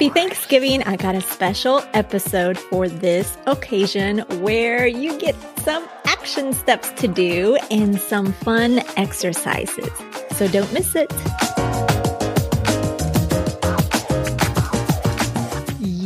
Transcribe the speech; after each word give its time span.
Happy 0.00 0.14
Thanksgiving. 0.14 0.82
I 0.84 0.96
got 0.96 1.14
a 1.14 1.20
special 1.20 1.82
episode 1.92 2.56
for 2.56 2.88
this 2.88 3.36
occasion 3.46 4.20
where 4.40 4.86
you 4.86 5.18
get 5.18 5.36
some 5.58 5.86
action 6.06 6.54
steps 6.54 6.88
to 7.02 7.06
do 7.06 7.58
and 7.70 8.00
some 8.00 8.32
fun 8.32 8.78
exercises. 8.96 9.90
So 10.36 10.48
don't 10.48 10.72
miss 10.72 10.96
it. 10.96 11.12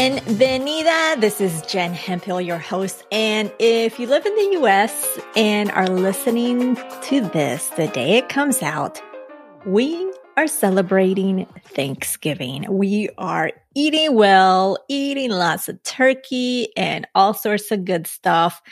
Bienvenida. 0.00 1.20
This 1.20 1.42
is 1.42 1.60
Jen 1.66 1.92
Hemphill, 1.92 2.40
your 2.40 2.56
host. 2.56 3.04
And 3.12 3.52
if 3.58 4.00
you 4.00 4.06
live 4.06 4.24
in 4.24 4.34
the 4.34 4.60
US 4.62 5.18
and 5.36 5.70
are 5.72 5.88
listening 5.88 6.76
to 7.02 7.20
this 7.20 7.68
the 7.76 7.86
day 7.88 8.16
it 8.16 8.30
comes 8.30 8.62
out, 8.62 9.02
we 9.66 10.10
are 10.38 10.46
celebrating 10.46 11.44
Thanksgiving. 11.74 12.64
We 12.70 13.10
are 13.18 13.52
eating 13.74 14.14
well, 14.14 14.78
eating 14.88 15.32
lots 15.32 15.68
of 15.68 15.82
turkey 15.82 16.74
and 16.78 17.06
all 17.14 17.34
sorts 17.34 17.70
of 17.70 17.84
good 17.84 18.06
stuff. 18.06 18.62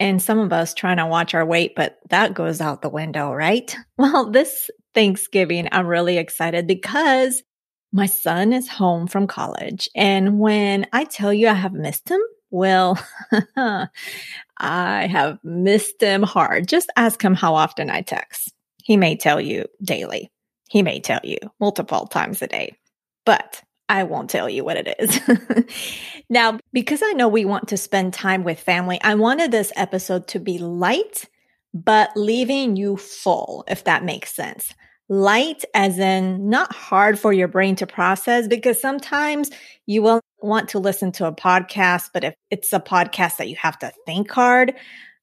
And 0.00 0.22
some 0.22 0.38
of 0.38 0.50
us 0.50 0.72
trying 0.72 0.96
to 0.96 1.04
watch 1.04 1.34
our 1.34 1.44
weight, 1.44 1.74
but 1.76 1.98
that 2.08 2.32
goes 2.32 2.62
out 2.62 2.80
the 2.80 2.88
window, 2.88 3.34
right? 3.34 3.76
Well, 3.98 4.30
this 4.30 4.70
Thanksgiving, 4.94 5.68
I'm 5.72 5.86
really 5.86 6.16
excited 6.16 6.66
because 6.66 7.42
my 7.92 8.06
son 8.06 8.52
is 8.52 8.68
home 8.68 9.06
from 9.06 9.26
college. 9.26 9.88
And 9.94 10.38
when 10.38 10.86
I 10.92 11.04
tell 11.04 11.32
you 11.32 11.48
I 11.48 11.54
have 11.54 11.72
missed 11.72 12.08
him, 12.08 12.20
well, 12.50 12.98
I 13.56 15.06
have 15.06 15.38
missed 15.42 16.00
him 16.00 16.22
hard. 16.22 16.68
Just 16.68 16.90
ask 16.96 17.22
him 17.22 17.34
how 17.34 17.54
often 17.54 17.90
I 17.90 18.02
text. 18.02 18.52
He 18.82 18.96
may 18.96 19.16
tell 19.16 19.40
you 19.40 19.66
daily. 19.82 20.30
He 20.68 20.82
may 20.82 21.00
tell 21.00 21.20
you 21.24 21.38
multiple 21.60 22.06
times 22.06 22.42
a 22.42 22.46
day, 22.46 22.76
but 23.24 23.62
I 23.88 24.02
won't 24.04 24.28
tell 24.28 24.50
you 24.50 24.64
what 24.64 24.76
it 24.76 24.94
is. 24.98 26.24
now, 26.30 26.58
because 26.72 27.02
I 27.02 27.12
know 27.12 27.28
we 27.28 27.46
want 27.46 27.68
to 27.68 27.78
spend 27.78 28.12
time 28.12 28.44
with 28.44 28.60
family, 28.60 29.00
I 29.02 29.14
wanted 29.14 29.50
this 29.50 29.72
episode 29.76 30.28
to 30.28 30.38
be 30.38 30.58
light, 30.58 31.24
but 31.72 32.10
leaving 32.16 32.76
you 32.76 32.98
full, 32.98 33.64
if 33.66 33.84
that 33.84 34.04
makes 34.04 34.34
sense 34.34 34.74
light 35.08 35.64
as 35.74 35.98
in 35.98 36.50
not 36.50 36.74
hard 36.74 37.18
for 37.18 37.32
your 37.32 37.48
brain 37.48 37.74
to 37.76 37.86
process 37.86 38.46
because 38.46 38.80
sometimes 38.80 39.50
you 39.86 40.02
will 40.02 40.20
want 40.40 40.68
to 40.70 40.78
listen 40.78 41.12
to 41.12 41.26
a 41.26 41.32
podcast, 41.32 42.10
but 42.12 42.24
if 42.24 42.34
it's 42.50 42.72
a 42.72 42.80
podcast 42.80 43.38
that 43.38 43.48
you 43.48 43.56
have 43.56 43.78
to 43.78 43.92
think 44.06 44.30
hard, 44.30 44.74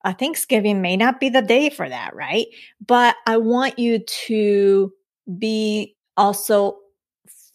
uh, 0.04 0.14
Thanksgiving 0.14 0.82
may 0.82 0.98
not 0.98 1.20
be 1.20 1.30
the 1.30 1.42
day 1.42 1.70
for 1.70 1.88
that, 1.88 2.16
right? 2.16 2.48
But 2.86 3.16
I 3.26 3.38
want 3.38 3.80
you 3.80 4.00
to 4.28 4.92
be 5.38 5.96
also 6.18 6.78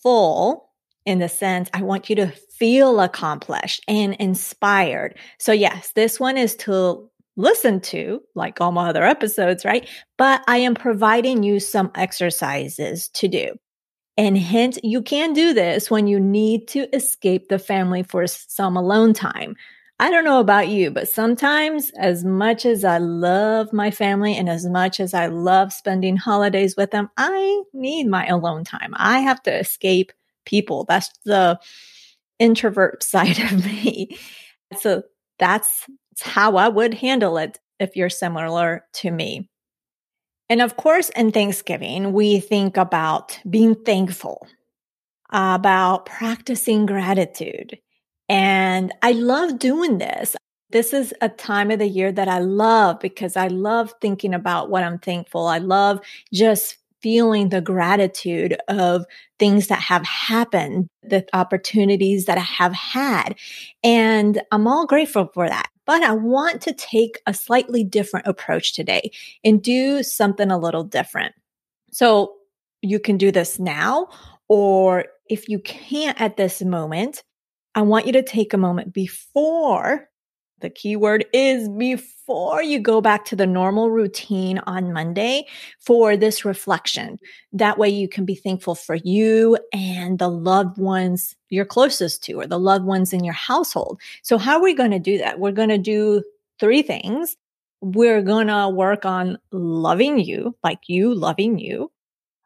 full 0.03 0.71
in 1.06 1.19
the 1.19 1.28
sense 1.28 1.69
I 1.72 1.82
want 1.82 2.10
you 2.10 2.16
to 2.16 2.28
feel 2.28 3.00
accomplished 3.00 3.82
and 3.88 4.15
inspired. 4.15 5.16
So 5.38 5.53
yes, 5.53 5.93
this 5.94 6.21
one 6.21 6.37
is 6.37 6.56
to 6.56 7.09
listen 7.41 7.81
to, 7.81 8.21
like 8.34 8.61
all 8.61 8.73
my 8.73 8.89
other 8.89 9.05
episodes, 9.05 9.65
right? 9.65 9.89
But 10.19 10.43
I 10.47 10.59
am 10.59 10.75
providing 10.75 11.43
you 11.43 11.61
some 11.61 11.91
exercises 11.95 13.09
to 13.15 13.28
do. 13.28 13.55
And 14.17 14.37
hint, 14.37 14.78
you 14.84 15.03
can 15.03 15.33
do 15.33 15.55
this 15.55 15.91
when 15.91 16.06
you 16.06 16.21
need 16.21 16.69
to 16.69 16.95
escape 16.95 17.49
the 17.49 17.59
family 17.59 18.03
for 18.03 18.27
some 18.27 18.77
alone 18.77 19.15
time. 19.15 19.56
I 19.99 20.11
don't 20.11 20.25
know 20.25 20.41
about 20.41 20.69
you, 20.69 20.91
but 20.91 21.09
sometimes, 21.09 21.91
as 21.99 22.25
much 22.25 22.65
as 22.65 22.84
I 22.84 22.97
love 22.97 23.71
my 23.71 23.91
family 23.91 24.34
and 24.34 24.49
as 24.49 24.65
much 24.65 24.99
as 24.99 25.12
I 25.12 25.27
love 25.27 25.75
spending 25.75 26.17
holidays 26.17 26.75
with 26.75 26.91
them, 26.91 27.11
I 27.19 27.62
need 27.75 28.09
my 28.09 28.27
alone 28.27 28.65
time. 28.65 28.95
I 28.97 29.21
have 29.21 29.43
to 29.43 29.55
escape 29.55 30.12
people. 30.47 30.84
That's 30.89 31.11
the 31.25 31.61
introvert 32.39 33.03
side 33.03 33.39
of 33.39 33.65
me. 33.65 34.17
So 34.79 35.03
that's 35.39 35.87
how 36.22 36.56
I 36.56 36.69
would 36.69 36.94
handle 36.94 37.38
it 37.38 37.58
if 37.78 37.97
you're 37.97 38.10
similar 38.10 38.84
to 38.94 39.10
me. 39.10 39.48
And 40.48 40.60
of 40.60 40.76
course, 40.76 41.10
in 41.10 41.31
Thanksgiving, 41.31 42.12
we 42.12 42.41
think 42.41 42.76
about 42.76 43.38
being 43.48 43.75
thankful, 43.75 44.47
about 45.31 46.06
practicing 46.06 46.86
gratitude. 46.86 47.78
And 48.28 48.92
I 49.03 49.12
love 49.12 49.58
doing 49.58 49.98
this. 49.98 50.36
This 50.70 50.92
is 50.92 51.14
a 51.20 51.28
time 51.28 51.70
of 51.70 51.78
the 51.78 51.88
year 51.88 52.12
that 52.12 52.28
I 52.28 52.38
love 52.38 53.00
because 53.00 53.37
I 53.37 53.48
love 53.48 53.92
thinking 54.00 54.34
about 54.34 54.70
what 54.70 54.84
I'm 54.84 54.98
thankful. 54.98 55.47
I 55.47 55.58
love 55.58 56.00
just 56.32 56.78
feeling 57.02 57.48
the 57.48 57.60
gratitude 57.60 58.56
of 58.69 59.04
things 59.38 59.69
that 59.69 59.81
have 59.81 60.04
happened, 60.04 60.88
the 61.02 61.26
opportunities 61.32 62.26
that 62.26 62.38
I 62.38 62.42
have 62.42 62.75
had. 62.75 63.37
And 63.82 64.41
I'm 64.52 64.66
all 64.66 64.87
grateful 64.87 65.31
for 65.32 65.48
that. 65.48 65.70
But 65.87 66.03
I 66.03 66.13
want 66.13 66.61
to 66.63 66.73
take 66.73 67.21
a 67.27 67.35
slightly 67.35 67.85
different 67.85 68.27
approach 68.27 68.75
today 68.75 69.11
and 69.45 69.63
do 69.63 70.03
something 70.03 70.51
a 70.51 70.59
little 70.59 70.85
different. 70.85 71.35
So 71.91 72.35
you 72.83 73.01
can 73.01 73.17
do 73.17 73.31
this 73.33 73.59
now, 73.59 74.09
or 74.49 75.07
if 75.29 75.49
you 75.49 75.59
can't 75.61 76.21
at 76.21 76.37
this 76.37 76.63
moment, 76.63 77.25
I 77.75 77.83
want 77.83 78.07
you 78.07 78.13
to 78.13 78.23
take 78.23 78.53
a 78.53 78.59
moment 78.59 78.93
before 78.93 80.09
the 80.60 80.71
keyword 80.71 81.26
is 81.32 81.69
before 81.69 82.62
you 82.62 82.78
go 82.78 83.00
back 83.00 83.25
to 83.26 83.37
the 83.37 83.47
normal 83.47 83.91
routine 83.91 84.59
on 84.66 84.93
Monday 84.93 85.47
for 85.78 86.16
this 86.16 86.44
reflection. 86.44 87.19
That 87.53 87.78
way 87.78 87.88
you 87.88 88.09
can 88.09 88.25
be 88.25 88.34
thankful 88.34 88.75
for 88.75 88.94
you 88.94 89.59
and 89.72 90.19
the 90.19 90.28
loved 90.28 90.78
ones 90.78 91.37
you're 91.49 91.65
closest 91.65 92.22
to 92.25 92.34
or 92.34 92.47
the 92.47 92.59
loved 92.59 92.84
ones 92.84 93.12
in 93.12 93.25
your 93.25 93.34
household. 93.34 94.00
So 94.22 94.38
how 94.38 94.56
are 94.56 94.62
we 94.62 94.75
going 94.75 94.93
to 94.93 94.99
do 94.99 95.19
that? 95.19 95.41
We're 95.41 95.53
going 95.53 95.70
to 95.70 95.78
do 95.78 96.22
three 96.59 96.82
things. 96.82 97.37
We're 97.81 98.22
going 98.22 98.49
to 98.49 98.69
work 98.69 99.04
on 99.04 99.38
loving 99.50 100.20
you, 100.20 100.56
like 100.62 100.81
you 100.87 101.15
loving 101.15 101.59
you. 101.59 101.91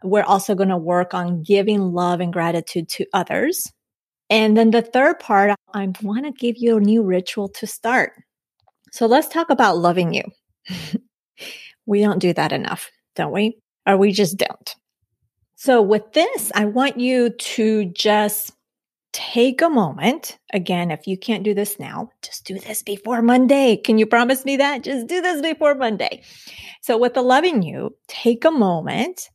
We're 0.03 0.23
also 0.23 0.55
going 0.55 0.69
to 0.69 0.77
work 0.77 1.15
on 1.15 1.43
giving 1.43 1.93
love 1.93 2.21
and 2.21 2.33
gratitude 2.33 2.89
to 2.91 3.07
others. 3.13 3.73
And 4.31 4.57
then 4.57 4.71
the 4.71 4.83
third 4.83 5.21
part, 5.21 5.55
I 5.75 5.93
want 6.03 6.25
to 6.25 6.33
give 6.33 6.57
you 6.59 6.77
a 6.77 6.81
new 6.81 7.03
ritual 7.03 7.49
to 7.51 7.67
start. 7.67 8.13
So 8.93 9.07
let's 9.07 9.29
talk 9.29 9.51
about 9.51 9.79
loving 9.79 10.15
you. 10.15 10.23
we 11.87 12.01
don't 12.01 12.21
do 12.21 12.33
that 12.33 12.53
enough, 12.53 12.91
don't 13.17 13.33
we? 13.33 13.59
Or 13.87 13.97
we 13.97 14.13
just 14.13 14.37
don't. 14.39 14.75
So 15.57 15.83
with 15.83 16.13
this, 16.13 16.53
I 16.55 16.65
want 16.65 16.99
you 16.99 17.31
to 17.31 17.87
just 17.87 18.53
take 19.13 19.63
a 19.63 19.71
moment. 19.71 20.39
Again, 20.53 20.91
if 20.91 21.07
you 21.07 21.17
can't 21.17 21.45
do 21.45 21.55
this 21.55 21.79
now, 21.79 22.11
just 22.23 22.45
do 22.45 22.59
this 22.59 22.83
before 22.83 23.23
Monday. 23.23 23.77
Can 23.77 23.97
you 23.97 24.07
promise 24.07 24.45
me 24.45 24.57
that? 24.57 24.83
Just 24.83 25.07
do 25.07 25.21
this 25.21 25.41
before 25.41 25.75
Monday. 25.75 26.23
So 26.83 26.99
with 26.99 27.15
the 27.15 27.23
loving 27.23 27.63
you, 27.63 27.97
take 28.09 28.45
a 28.45 28.51
moment 28.51 29.31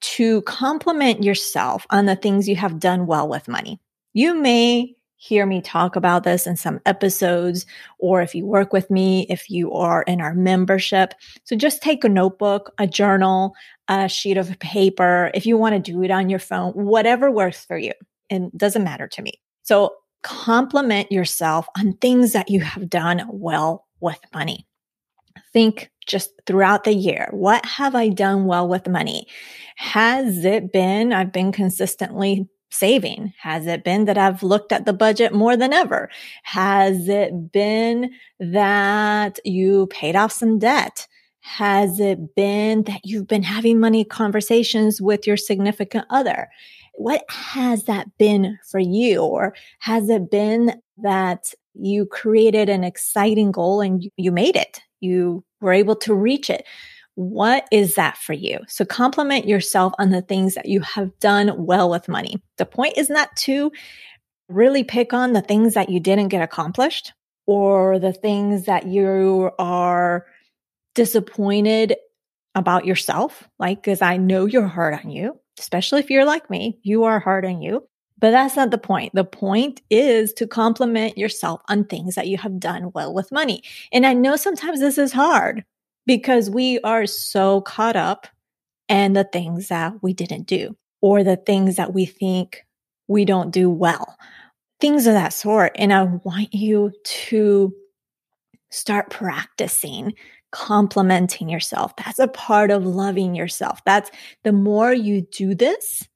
to 0.00 0.42
compliment 0.42 1.22
yourself 1.22 1.86
on 1.90 2.06
the 2.06 2.16
things 2.16 2.48
you 2.48 2.56
have 2.56 2.80
done 2.80 3.06
well 3.06 3.28
with 3.28 3.48
money. 3.48 3.80
You 4.12 4.34
may 4.34 4.94
hear 5.16 5.46
me 5.46 5.60
talk 5.60 5.96
about 5.96 6.22
this 6.22 6.46
in 6.46 6.56
some 6.56 6.80
episodes, 6.86 7.66
or 7.98 8.22
if 8.22 8.34
you 8.34 8.46
work 8.46 8.72
with 8.72 8.88
me, 8.88 9.26
if 9.28 9.50
you 9.50 9.72
are 9.72 10.02
in 10.02 10.20
our 10.20 10.32
membership. 10.32 11.12
So 11.44 11.56
just 11.56 11.82
take 11.82 12.04
a 12.04 12.08
notebook, 12.08 12.72
a 12.78 12.86
journal, 12.86 13.54
a 13.88 14.08
sheet 14.08 14.36
of 14.36 14.56
paper. 14.60 15.30
If 15.34 15.44
you 15.44 15.56
want 15.56 15.74
to 15.74 15.92
do 15.92 16.02
it 16.04 16.10
on 16.12 16.30
your 16.30 16.38
phone, 16.38 16.72
whatever 16.72 17.30
works 17.30 17.64
for 17.64 17.76
you, 17.76 17.92
and 18.30 18.52
doesn't 18.56 18.84
matter 18.84 19.08
to 19.08 19.22
me. 19.22 19.32
So 19.62 19.94
compliment 20.22 21.10
yourself 21.10 21.66
on 21.76 21.94
things 21.94 22.32
that 22.32 22.48
you 22.48 22.60
have 22.60 22.88
done 22.88 23.24
well 23.28 23.86
with 24.00 24.20
money. 24.32 24.66
Think 25.52 25.90
just 26.06 26.30
throughout 26.46 26.84
the 26.84 26.94
year. 26.94 27.28
What 27.32 27.64
have 27.66 27.94
I 27.94 28.08
done 28.08 28.46
well 28.46 28.68
with 28.68 28.88
money? 28.88 29.26
Has 29.76 30.44
it 30.44 30.72
been, 30.72 31.12
I've 31.12 31.32
been 31.32 31.52
consistently 31.52 32.48
saving? 32.70 33.32
Has 33.40 33.66
it 33.66 33.84
been 33.84 34.04
that 34.06 34.18
I've 34.18 34.42
looked 34.42 34.72
at 34.72 34.84
the 34.84 34.92
budget 34.92 35.32
more 35.32 35.56
than 35.56 35.72
ever? 35.72 36.10
Has 36.42 37.08
it 37.08 37.52
been 37.52 38.10
that 38.38 39.38
you 39.44 39.86
paid 39.88 40.16
off 40.16 40.32
some 40.32 40.58
debt? 40.58 41.06
Has 41.40 41.98
it 41.98 42.34
been 42.34 42.82
that 42.84 43.00
you've 43.04 43.26
been 43.26 43.42
having 43.42 43.80
money 43.80 44.04
conversations 44.04 45.00
with 45.00 45.26
your 45.26 45.36
significant 45.36 46.04
other? 46.10 46.48
What 46.94 47.24
has 47.28 47.84
that 47.84 48.06
been 48.18 48.58
for 48.70 48.80
you? 48.80 49.22
Or 49.22 49.54
has 49.78 50.08
it 50.08 50.30
been 50.30 50.80
that 50.98 51.54
you 51.74 52.06
created 52.06 52.68
an 52.68 52.84
exciting 52.84 53.52
goal 53.52 53.80
and 53.80 54.10
you 54.16 54.32
made 54.32 54.56
it? 54.56 54.80
You 55.00 55.44
were 55.60 55.72
able 55.72 55.96
to 55.96 56.14
reach 56.14 56.50
it. 56.50 56.64
What 57.18 57.66
is 57.72 57.96
that 57.96 58.16
for 58.16 58.32
you? 58.32 58.60
So 58.68 58.84
compliment 58.84 59.48
yourself 59.48 59.92
on 59.98 60.10
the 60.10 60.22
things 60.22 60.54
that 60.54 60.66
you 60.66 60.78
have 60.82 61.18
done 61.18 61.66
well 61.66 61.90
with 61.90 62.06
money. 62.06 62.40
The 62.58 62.64
point 62.64 62.96
is 62.96 63.10
not 63.10 63.34
to 63.38 63.72
really 64.48 64.84
pick 64.84 65.12
on 65.12 65.32
the 65.32 65.42
things 65.42 65.74
that 65.74 65.88
you 65.88 65.98
didn't 65.98 66.28
get 66.28 66.42
accomplished 66.42 67.12
or 67.44 67.98
the 67.98 68.12
things 68.12 68.66
that 68.66 68.86
you 68.86 69.50
are 69.58 70.26
disappointed 70.94 71.96
about 72.54 72.86
yourself. 72.86 73.48
Like, 73.58 73.82
cause 73.82 74.00
I 74.00 74.16
know 74.16 74.46
you're 74.46 74.68
hard 74.68 74.94
on 74.94 75.10
you, 75.10 75.40
especially 75.58 75.98
if 75.98 76.10
you're 76.10 76.24
like 76.24 76.48
me, 76.48 76.78
you 76.84 77.02
are 77.02 77.18
hard 77.18 77.44
on 77.44 77.60
you. 77.60 77.82
But 78.20 78.30
that's 78.30 78.54
not 78.54 78.70
the 78.70 78.78
point. 78.78 79.12
The 79.12 79.24
point 79.24 79.82
is 79.90 80.32
to 80.34 80.46
compliment 80.46 81.18
yourself 81.18 81.62
on 81.68 81.82
things 81.82 82.14
that 82.14 82.28
you 82.28 82.38
have 82.38 82.60
done 82.60 82.92
well 82.94 83.12
with 83.12 83.32
money. 83.32 83.64
And 83.92 84.06
I 84.06 84.12
know 84.12 84.36
sometimes 84.36 84.78
this 84.78 84.98
is 84.98 85.12
hard 85.12 85.64
because 86.08 86.48
we 86.48 86.80
are 86.80 87.06
so 87.06 87.60
caught 87.60 87.94
up 87.94 88.26
in 88.88 89.12
the 89.12 89.24
things 89.24 89.68
that 89.68 89.92
we 90.02 90.14
didn't 90.14 90.46
do 90.46 90.74
or 91.02 91.22
the 91.22 91.36
things 91.36 91.76
that 91.76 91.92
we 91.92 92.06
think 92.06 92.64
we 93.08 93.26
don't 93.26 93.50
do 93.50 93.68
well, 93.68 94.16
things 94.80 95.06
of 95.06 95.12
that 95.12 95.34
sort. 95.34 95.72
And 95.76 95.92
I 95.92 96.04
want 96.04 96.52
you 96.54 96.92
to 97.04 97.74
start 98.70 99.10
practicing 99.10 100.14
complimenting 100.50 101.50
yourself. 101.50 101.94
That's 101.96 102.18
a 102.18 102.26
part 102.26 102.70
of 102.70 102.86
loving 102.86 103.34
yourself. 103.34 103.80
That's 103.84 104.10
the 104.44 104.52
more 104.52 104.94
you 104.94 105.26
do 105.30 105.54
this, 105.54 106.08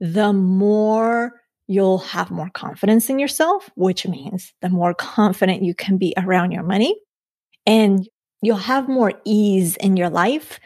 the 0.00 0.32
more 0.32 1.34
you'll 1.66 1.98
have 1.98 2.30
more 2.30 2.48
confidence 2.54 3.10
in 3.10 3.18
yourself, 3.18 3.68
which 3.74 4.06
means 4.06 4.54
the 4.62 4.70
more 4.70 4.94
confident 4.98 5.62
you 5.62 5.74
can 5.74 5.98
be 5.98 6.14
around 6.16 6.52
your 6.52 6.62
money. 6.62 6.98
And 7.66 8.08
you'll 8.42 8.56
have 8.56 8.88
more 8.88 9.14
ease 9.24 9.76
in 9.76 9.96
your 9.96 10.10
life 10.10 10.60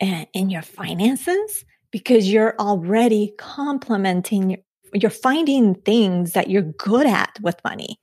and 0.00 0.26
in 0.32 0.48
your 0.48 0.62
finances 0.62 1.64
because 1.90 2.30
you're 2.30 2.54
already 2.58 3.34
complementing, 3.38 4.62
you're 4.94 5.10
finding 5.10 5.74
things 5.74 6.32
that 6.32 6.48
you're 6.48 6.62
good 6.62 7.06
at 7.06 7.36
with 7.42 7.56
money, 7.64 7.98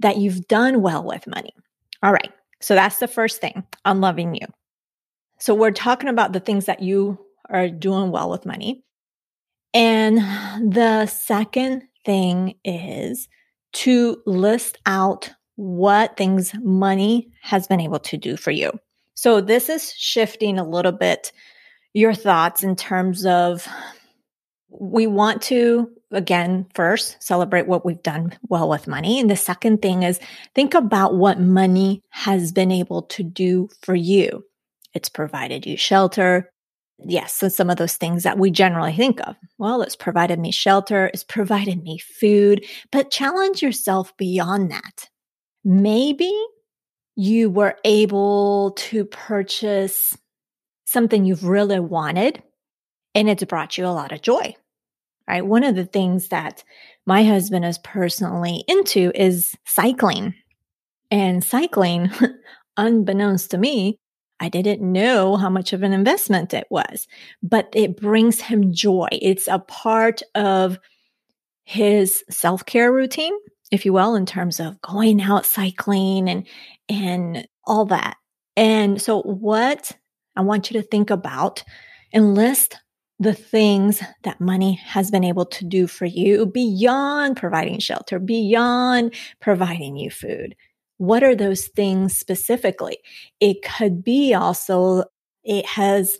that 0.00 0.18
you've 0.18 0.46
done 0.48 0.82
well 0.82 1.04
with 1.04 1.26
money. 1.26 1.52
All 2.02 2.12
right. 2.12 2.32
So 2.60 2.74
that's 2.74 2.98
the 2.98 3.08
first 3.08 3.40
thing 3.40 3.64
on 3.84 4.00
loving 4.00 4.34
you. 4.34 4.46
So 5.38 5.54
we're 5.54 5.70
talking 5.70 6.08
about 6.08 6.32
the 6.32 6.40
things 6.40 6.64
that 6.64 6.82
you 6.82 7.18
are 7.50 7.68
doing 7.68 8.10
well 8.10 8.30
with 8.30 8.46
money. 8.46 8.82
And 9.74 10.18
the 10.72 11.06
second 11.06 11.82
thing 12.04 12.54
is 12.64 13.28
to 13.74 14.22
list 14.24 14.78
out 14.86 15.30
what 15.56 16.16
things 16.16 16.52
money 16.62 17.28
has 17.42 17.66
been 17.66 17.80
able 17.80 17.98
to 17.98 18.16
do 18.16 18.36
for 18.36 18.50
you. 18.50 18.78
So 19.14 19.40
this 19.40 19.68
is 19.68 19.92
shifting 19.94 20.58
a 20.58 20.68
little 20.68 20.92
bit 20.92 21.32
your 21.94 22.12
thoughts 22.12 22.62
in 22.62 22.76
terms 22.76 23.24
of 23.24 23.66
we 24.68 25.06
want 25.06 25.40
to 25.40 25.90
again 26.12 26.66
first 26.74 27.16
celebrate 27.22 27.66
what 27.66 27.86
we've 27.86 28.02
done 28.02 28.38
well 28.48 28.68
with 28.68 28.86
money. 28.86 29.18
And 29.18 29.30
the 29.30 29.36
second 29.36 29.80
thing 29.80 30.02
is 30.02 30.20
think 30.54 30.74
about 30.74 31.14
what 31.14 31.40
money 31.40 32.02
has 32.10 32.52
been 32.52 32.70
able 32.70 33.02
to 33.02 33.22
do 33.22 33.68
for 33.80 33.94
you. 33.94 34.44
It's 34.92 35.08
provided 35.08 35.64
you 35.64 35.78
shelter. 35.78 36.52
Yes 36.98 37.32
so 37.32 37.48
some 37.48 37.70
of 37.70 37.78
those 37.78 37.96
things 37.96 38.24
that 38.24 38.38
we 38.38 38.50
generally 38.50 38.94
think 38.94 39.26
of. 39.26 39.36
Well 39.56 39.80
it's 39.80 39.96
provided 39.96 40.38
me 40.38 40.52
shelter 40.52 41.06
it's 41.14 41.24
provided 41.24 41.82
me 41.82 41.96
food 41.96 42.66
but 42.92 43.10
challenge 43.10 43.62
yourself 43.62 44.14
beyond 44.18 44.70
that 44.70 45.08
maybe 45.66 46.32
you 47.16 47.50
were 47.50 47.76
able 47.84 48.70
to 48.76 49.04
purchase 49.04 50.16
something 50.84 51.24
you've 51.24 51.44
really 51.44 51.80
wanted 51.80 52.40
and 53.16 53.28
it's 53.28 53.42
brought 53.44 53.76
you 53.76 53.84
a 53.84 53.88
lot 53.88 54.12
of 54.12 54.22
joy. 54.22 54.54
Right. 55.28 55.44
One 55.44 55.64
of 55.64 55.74
the 55.74 55.84
things 55.84 56.28
that 56.28 56.62
my 57.04 57.24
husband 57.24 57.64
is 57.64 57.78
personally 57.78 58.62
into 58.68 59.10
is 59.12 59.56
cycling. 59.64 60.34
And 61.10 61.42
cycling, 61.42 62.10
unbeknownst 62.76 63.50
to 63.50 63.58
me, 63.58 63.98
I 64.38 64.48
didn't 64.48 64.80
know 64.80 65.34
how 65.36 65.50
much 65.50 65.72
of 65.72 65.82
an 65.82 65.92
investment 65.92 66.54
it 66.54 66.66
was, 66.70 67.08
but 67.42 67.68
it 67.72 67.96
brings 67.96 68.40
him 68.40 68.72
joy. 68.72 69.08
It's 69.10 69.48
a 69.48 69.58
part 69.58 70.22
of 70.36 70.78
his 71.64 72.22
self 72.30 72.64
care 72.64 72.92
routine 72.92 73.36
if 73.70 73.84
you 73.84 73.92
will, 73.92 74.14
in 74.14 74.26
terms 74.26 74.60
of 74.60 74.80
going 74.80 75.20
out 75.20 75.46
cycling 75.46 76.28
and, 76.28 76.46
and 76.88 77.46
all 77.64 77.84
that. 77.86 78.16
And 78.56 79.00
so 79.00 79.22
what 79.22 79.92
I 80.36 80.42
want 80.42 80.70
you 80.70 80.80
to 80.80 80.86
think 80.86 81.10
about 81.10 81.62
and 82.12 82.34
list 82.34 82.76
the 83.18 83.34
things 83.34 84.02
that 84.24 84.40
money 84.40 84.74
has 84.74 85.10
been 85.10 85.24
able 85.24 85.46
to 85.46 85.64
do 85.64 85.86
for 85.86 86.04
you 86.04 86.46
beyond 86.46 87.36
providing 87.36 87.78
shelter, 87.78 88.18
beyond 88.18 89.14
providing 89.40 89.96
you 89.96 90.10
food. 90.10 90.54
What 90.98 91.22
are 91.22 91.34
those 91.34 91.66
things 91.68 92.16
specifically? 92.16 92.98
It 93.40 93.62
could 93.62 94.04
be 94.04 94.34
also, 94.34 95.04
it 95.44 95.66
has 95.66 96.18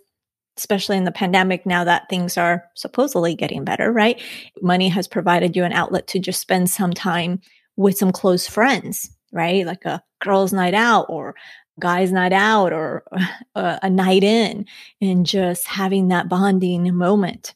especially 0.56 0.96
in 0.96 1.04
the 1.04 1.12
pandemic 1.12 1.66
now 1.66 1.84
that 1.84 2.08
things 2.08 2.36
are 2.36 2.64
supposedly 2.74 3.34
getting 3.34 3.64
better, 3.64 3.92
right? 3.92 4.20
Money 4.62 4.88
has 4.88 5.06
provided 5.06 5.54
you 5.54 5.64
an 5.64 5.72
outlet 5.72 6.06
to 6.08 6.18
just 6.18 6.40
spend 6.40 6.70
some 6.70 6.92
time 6.92 7.40
with 7.76 7.96
some 7.96 8.12
close 8.12 8.46
friends, 8.46 9.10
right? 9.32 9.66
Like 9.66 9.84
a 9.84 10.02
girls' 10.20 10.52
night 10.52 10.74
out 10.74 11.06
or 11.08 11.34
guys' 11.78 12.12
night 12.12 12.32
out 12.32 12.72
or 12.72 13.04
a, 13.54 13.78
a 13.82 13.90
night 13.90 14.24
in 14.24 14.66
and 15.00 15.26
just 15.26 15.66
having 15.66 16.08
that 16.08 16.28
bonding 16.28 16.94
moment. 16.94 17.54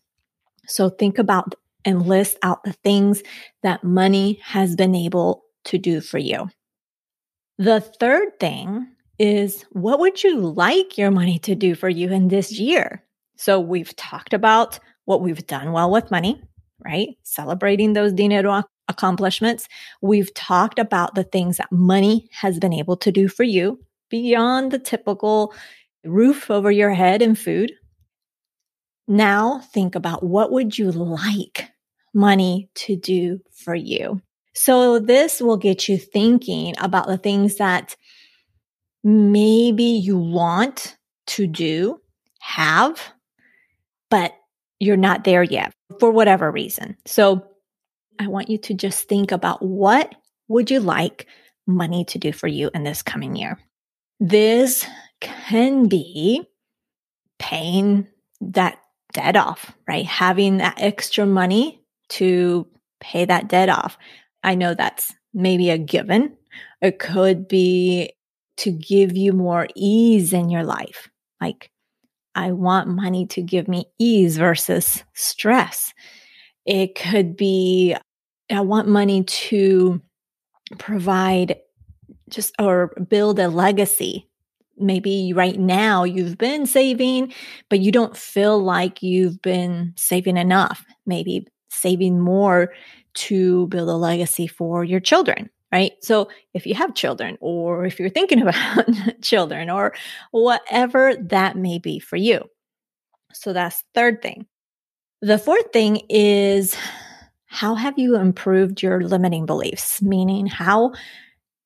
So 0.67 0.89
think 0.89 1.19
about 1.19 1.55
and 1.85 2.07
list 2.07 2.37
out 2.43 2.63
the 2.65 2.75
things 2.75 3.23
that 3.63 3.83
money 3.83 4.41
has 4.45 4.77
been 4.77 4.95
able 4.95 5.45
to 5.65 5.79
do 5.79 6.01
for 6.01 6.19
you. 6.19 6.51
The 7.59 7.81
third 7.81 8.39
thing 8.39 8.89
is 9.21 9.67
what 9.71 10.01
would 10.01 10.25
you 10.25 10.39
like 10.39 10.97
your 10.97 11.11
money 11.11 11.39
to 11.41 11.55
do 11.55 11.75
for 11.75 11.91
you 11.91 12.11
in 12.11 12.29
this 12.29 12.59
year? 12.59 13.05
So 13.37 13.61
we've 13.61 13.95
talked 13.95 14.33
about 14.33 14.81
what 15.05 15.21
we've 15.21 15.47
done 15.47 15.73
well 15.73 15.91
with 15.91 16.11
money, 16.11 16.43
right? 16.83 17.09
Celebrating 17.23 17.93
those 17.93 18.15
dinero 18.15 18.63
accomplishments. 18.89 19.69
We've 20.01 20.33
talked 20.33 20.79
about 20.79 21.15
the 21.15 21.25
things 21.25 21.59
that 21.59 21.71
money 21.71 22.31
has 22.33 22.59
been 22.59 22.73
able 22.73 22.97
to 22.97 23.13
do 23.13 23.29
for 23.29 23.43
you 23.43 23.79
beyond 24.09 24.71
the 24.71 24.79
typical 24.79 25.53
roof 26.03 26.51
over 26.51 26.71
your 26.71 26.95
head 26.95 27.21
and 27.21 27.39
food. 27.39 27.73
Now 29.07 29.61
think 29.75 29.97
about 29.97 30.23
what 30.23 30.51
would 30.51 30.79
you 30.79 30.91
like 30.93 31.69
money 32.15 32.71
to 32.77 32.97
do 32.97 33.41
for 33.53 33.75
you? 33.75 34.23
So 34.55 34.99
this 34.99 35.41
will 35.43 35.59
get 35.59 35.89
you 35.89 35.99
thinking 35.99 36.75
about 36.79 37.07
the 37.07 37.19
things 37.19 37.57
that 37.57 37.97
maybe 39.03 39.85
you 39.85 40.19
want 40.19 40.97
to 41.29 41.47
do, 41.47 42.01
have, 42.41 43.01
but 44.11 44.33
you're 44.79 44.97
not 44.97 45.25
there 45.25 45.43
yet 45.43 45.73
for 45.99 46.11
whatever 46.11 46.51
reason. 46.51 46.97
So 47.07 47.47
I 48.19 48.27
want 48.27 48.51
you 48.51 48.59
to 48.59 48.75
just 48.75 49.09
think 49.09 49.33
about 49.33 49.63
what 49.63 50.15
would 50.49 50.71
you 50.71 50.81
like 50.81 51.27
money 51.67 52.05
to 52.07 52.19
do 52.19 52.33
for 52.33 52.49
you 52.49 52.71
in 52.75 52.85
this 52.85 53.03
coming 53.03 53.37
year? 53.37 53.59
This 54.19 54.87
can 55.21 55.89
be 55.89 56.43
paying 57.39 58.07
that 58.41 58.79
debt 59.13 59.37
off, 59.37 59.73
right? 59.87 60.05
Having 60.05 60.59
that 60.59 60.75
extra 60.79 61.27
money 61.27 61.83
to 62.11 62.67
pay 63.01 63.25
that 63.25 63.49
debt 63.49 63.69
off. 63.69 63.97
I 64.43 64.55
know 64.55 64.75
that's 64.75 65.15
maybe 65.33 65.71
a 65.71 65.79
given. 65.79 66.37
It 66.81 66.99
could 66.99 67.49
be 67.49 68.13
to 68.61 68.71
give 68.71 69.17
you 69.17 69.33
more 69.33 69.67
ease 69.75 70.33
in 70.33 70.51
your 70.51 70.65
life. 70.65 71.09
Like, 71.41 71.71
I 72.35 72.53
want 72.53 72.89
money 72.89 73.27
to 73.27 73.43
give 73.43 73.69
me 73.69 73.87
ease 73.99 74.37
versus 74.37 75.03
stress. 75.15 75.93
It 76.67 76.95
could 76.95 77.37
be, 77.37 77.97
I 78.51 78.61
want 78.61 78.89
money 78.89 79.25
to 79.25 80.01
provide 80.79 81.57
just 82.29 82.55
or 82.59 82.89
build 83.09 83.39
a 83.39 83.49
legacy. 83.49 84.29
Maybe 84.77 85.33
right 85.33 85.59
now 85.59 86.05
you've 86.05 86.39
been 86.39 86.67
saving, 86.67 87.33
but 87.69 87.81
you 87.81 87.91
don't 87.91 88.17
feel 88.17 88.63
like 88.63 89.03
you've 89.03 89.41
been 89.43 89.93
saving 89.97 90.37
enough. 90.37 90.85
Maybe 91.07 91.47
saving 91.71 92.21
more 92.21 92.73
to 93.13 93.67
build 93.69 93.89
a 93.89 93.97
legacy 93.97 94.47
for 94.47 94.85
your 94.85 95.01
children 95.01 95.51
right? 95.73 95.93
So 96.03 96.29
if 96.55 96.67
you 96.67 96.75
have 96.75 96.95
children 96.95 97.39
or 97.41 97.85
if 97.85 97.99
you're 97.99 98.11
thinking 98.11 98.43
about 98.47 98.87
children 99.23 99.71
or 99.71 99.95
whatever 100.31 101.15
that 101.17 101.57
may 101.57 101.79
be 101.79 101.99
for 101.99 102.17
you. 102.17 102.45
So 103.33 103.53
that's 103.53 103.85
third 103.95 104.23
thing. 104.23 104.47
The 105.23 105.39
fourth 105.39 105.73
thing 105.73 106.01
is 106.09 106.77
how 107.47 107.75
have 107.75 107.99
you 107.99 108.17
improved 108.17 108.83
your 108.83 109.03
limiting 109.03 109.45
beliefs? 109.45 110.01
Meaning 110.01 110.47
how 110.47 110.93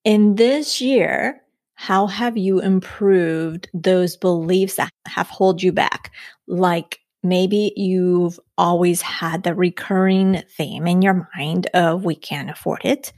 in 0.05 0.35
this 0.35 0.81
year, 0.81 1.41
how 1.75 2.07
have 2.07 2.37
you 2.37 2.61
improved 2.61 3.69
those 3.75 4.17
beliefs 4.17 4.77
that 4.77 4.91
have 5.07 5.29
hold 5.29 5.63
you 5.63 5.73
back? 5.73 6.13
Like 6.47 7.01
maybe 7.23 7.73
you've 7.77 8.39
always 8.59 9.03
had 9.03 9.43
the 9.43 9.55
recurring 9.55 10.43
theme 10.57 10.87
in 10.87 11.03
your 11.03 11.29
mind 11.37 11.67
of 11.75 12.05
we 12.05 12.15
can't 12.15 12.51
afford 12.51 12.85
it. 12.85 13.13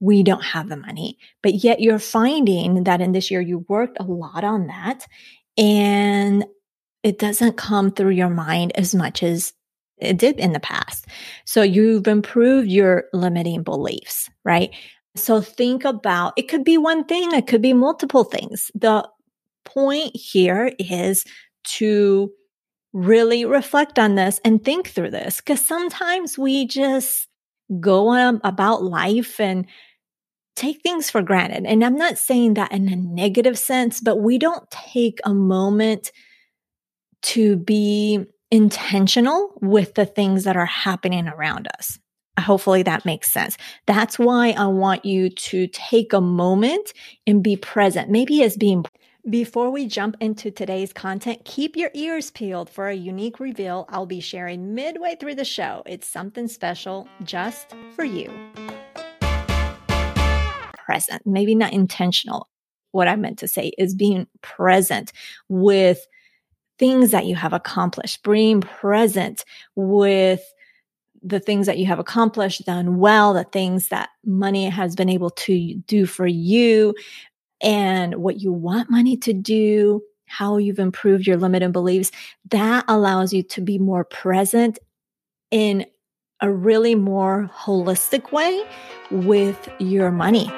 We 0.00 0.22
don't 0.22 0.44
have 0.44 0.68
the 0.68 0.76
money, 0.76 1.18
but 1.42 1.54
yet 1.54 1.80
you're 1.80 1.98
finding 1.98 2.84
that 2.84 3.00
in 3.00 3.12
this 3.12 3.30
year 3.30 3.40
you 3.40 3.64
worked 3.68 3.98
a 3.98 4.04
lot 4.04 4.44
on 4.44 4.66
that 4.66 5.06
and 5.56 6.44
it 7.02 7.18
doesn't 7.18 7.56
come 7.56 7.90
through 7.90 8.10
your 8.10 8.28
mind 8.28 8.72
as 8.76 8.94
much 8.94 9.22
as 9.22 9.52
it 9.98 10.18
did 10.18 10.38
in 10.38 10.52
the 10.52 10.60
past. 10.60 11.06
So 11.44 11.62
you've 11.62 12.06
improved 12.06 12.68
your 12.68 13.04
limiting 13.12 13.62
beliefs, 13.62 14.28
right? 14.44 14.70
So 15.14 15.40
think 15.40 15.84
about 15.84 16.34
it 16.36 16.48
could 16.48 16.64
be 16.64 16.76
one 16.76 17.04
thing, 17.04 17.32
it 17.32 17.46
could 17.46 17.62
be 17.62 17.72
multiple 17.72 18.24
things. 18.24 18.70
The 18.74 19.08
point 19.64 20.14
here 20.14 20.72
is 20.78 21.24
to 21.64 22.30
really 22.92 23.44
reflect 23.44 23.98
on 23.98 24.14
this 24.14 24.40
and 24.44 24.64
think 24.64 24.88
through 24.88 25.10
this 25.10 25.38
because 25.38 25.64
sometimes 25.64 26.38
we 26.38 26.66
just 26.66 27.28
go 27.80 28.08
on 28.08 28.40
about 28.44 28.82
life 28.82 29.40
and 29.40 29.66
take 30.54 30.82
things 30.82 31.10
for 31.10 31.22
granted. 31.22 31.66
And 31.66 31.84
I'm 31.84 31.96
not 31.96 32.18
saying 32.18 32.54
that 32.54 32.72
in 32.72 32.88
a 32.88 32.96
negative 32.96 33.58
sense, 33.58 34.00
but 34.00 34.20
we 34.20 34.38
don't 34.38 34.68
take 34.70 35.20
a 35.24 35.34
moment 35.34 36.12
to 37.22 37.56
be 37.56 38.24
intentional 38.50 39.58
with 39.60 39.94
the 39.94 40.06
things 40.06 40.44
that 40.44 40.56
are 40.56 40.66
happening 40.66 41.28
around 41.28 41.68
us. 41.78 41.98
Hopefully 42.38 42.82
that 42.82 43.04
makes 43.04 43.32
sense. 43.32 43.56
That's 43.86 44.18
why 44.18 44.50
I 44.50 44.66
want 44.66 45.04
you 45.04 45.30
to 45.30 45.66
take 45.68 46.12
a 46.12 46.20
moment 46.20 46.92
and 47.26 47.42
be 47.42 47.56
present, 47.56 48.10
maybe 48.10 48.42
as 48.42 48.56
being. 48.56 48.84
Before 49.28 49.70
we 49.70 49.88
jump 49.88 50.16
into 50.20 50.52
today's 50.52 50.92
content, 50.92 51.44
keep 51.44 51.74
your 51.74 51.90
ears 51.94 52.30
peeled 52.30 52.70
for 52.70 52.86
a 52.86 52.94
unique 52.94 53.40
reveal 53.40 53.84
I'll 53.88 54.06
be 54.06 54.20
sharing 54.20 54.72
midway 54.72 55.16
through 55.18 55.34
the 55.34 55.44
show. 55.44 55.82
It's 55.84 56.06
something 56.06 56.46
special 56.46 57.08
just 57.24 57.74
for 57.96 58.04
you. 58.04 58.30
Present, 60.86 61.22
maybe 61.26 61.56
not 61.56 61.72
intentional. 61.72 62.48
What 62.92 63.08
I 63.08 63.16
meant 63.16 63.40
to 63.40 63.48
say 63.48 63.72
is 63.76 63.96
being 63.96 64.28
present 64.42 65.12
with 65.48 66.06
things 66.78 67.10
that 67.10 67.26
you 67.26 67.34
have 67.34 67.52
accomplished, 67.52 68.22
being 68.22 68.60
present 68.60 69.44
with 69.74 70.40
the 71.20 71.40
things 71.40 71.66
that 71.66 71.78
you 71.78 71.86
have 71.86 71.98
accomplished, 71.98 72.64
done 72.64 72.98
well, 72.98 73.34
the 73.34 73.42
things 73.42 73.88
that 73.88 74.10
money 74.24 74.68
has 74.68 74.94
been 74.94 75.08
able 75.08 75.30
to 75.30 75.74
do 75.88 76.06
for 76.06 76.28
you, 76.28 76.94
and 77.60 78.16
what 78.16 78.40
you 78.40 78.52
want 78.52 78.90
money 78.90 79.16
to 79.18 79.32
do, 79.32 80.02
how 80.26 80.56
you've 80.56 80.78
improved 80.78 81.26
your 81.26 81.36
limiting 81.36 81.72
beliefs. 81.72 82.10
That 82.50 82.84
allows 82.88 83.32
you 83.32 83.42
to 83.44 83.60
be 83.60 83.78
more 83.78 84.04
present 84.04 84.78
in 85.50 85.86
a 86.40 86.50
really 86.50 86.94
more 86.94 87.50
holistic 87.54 88.32
way 88.32 88.64
with 89.10 89.68
your 89.78 90.10
money. 90.10 90.50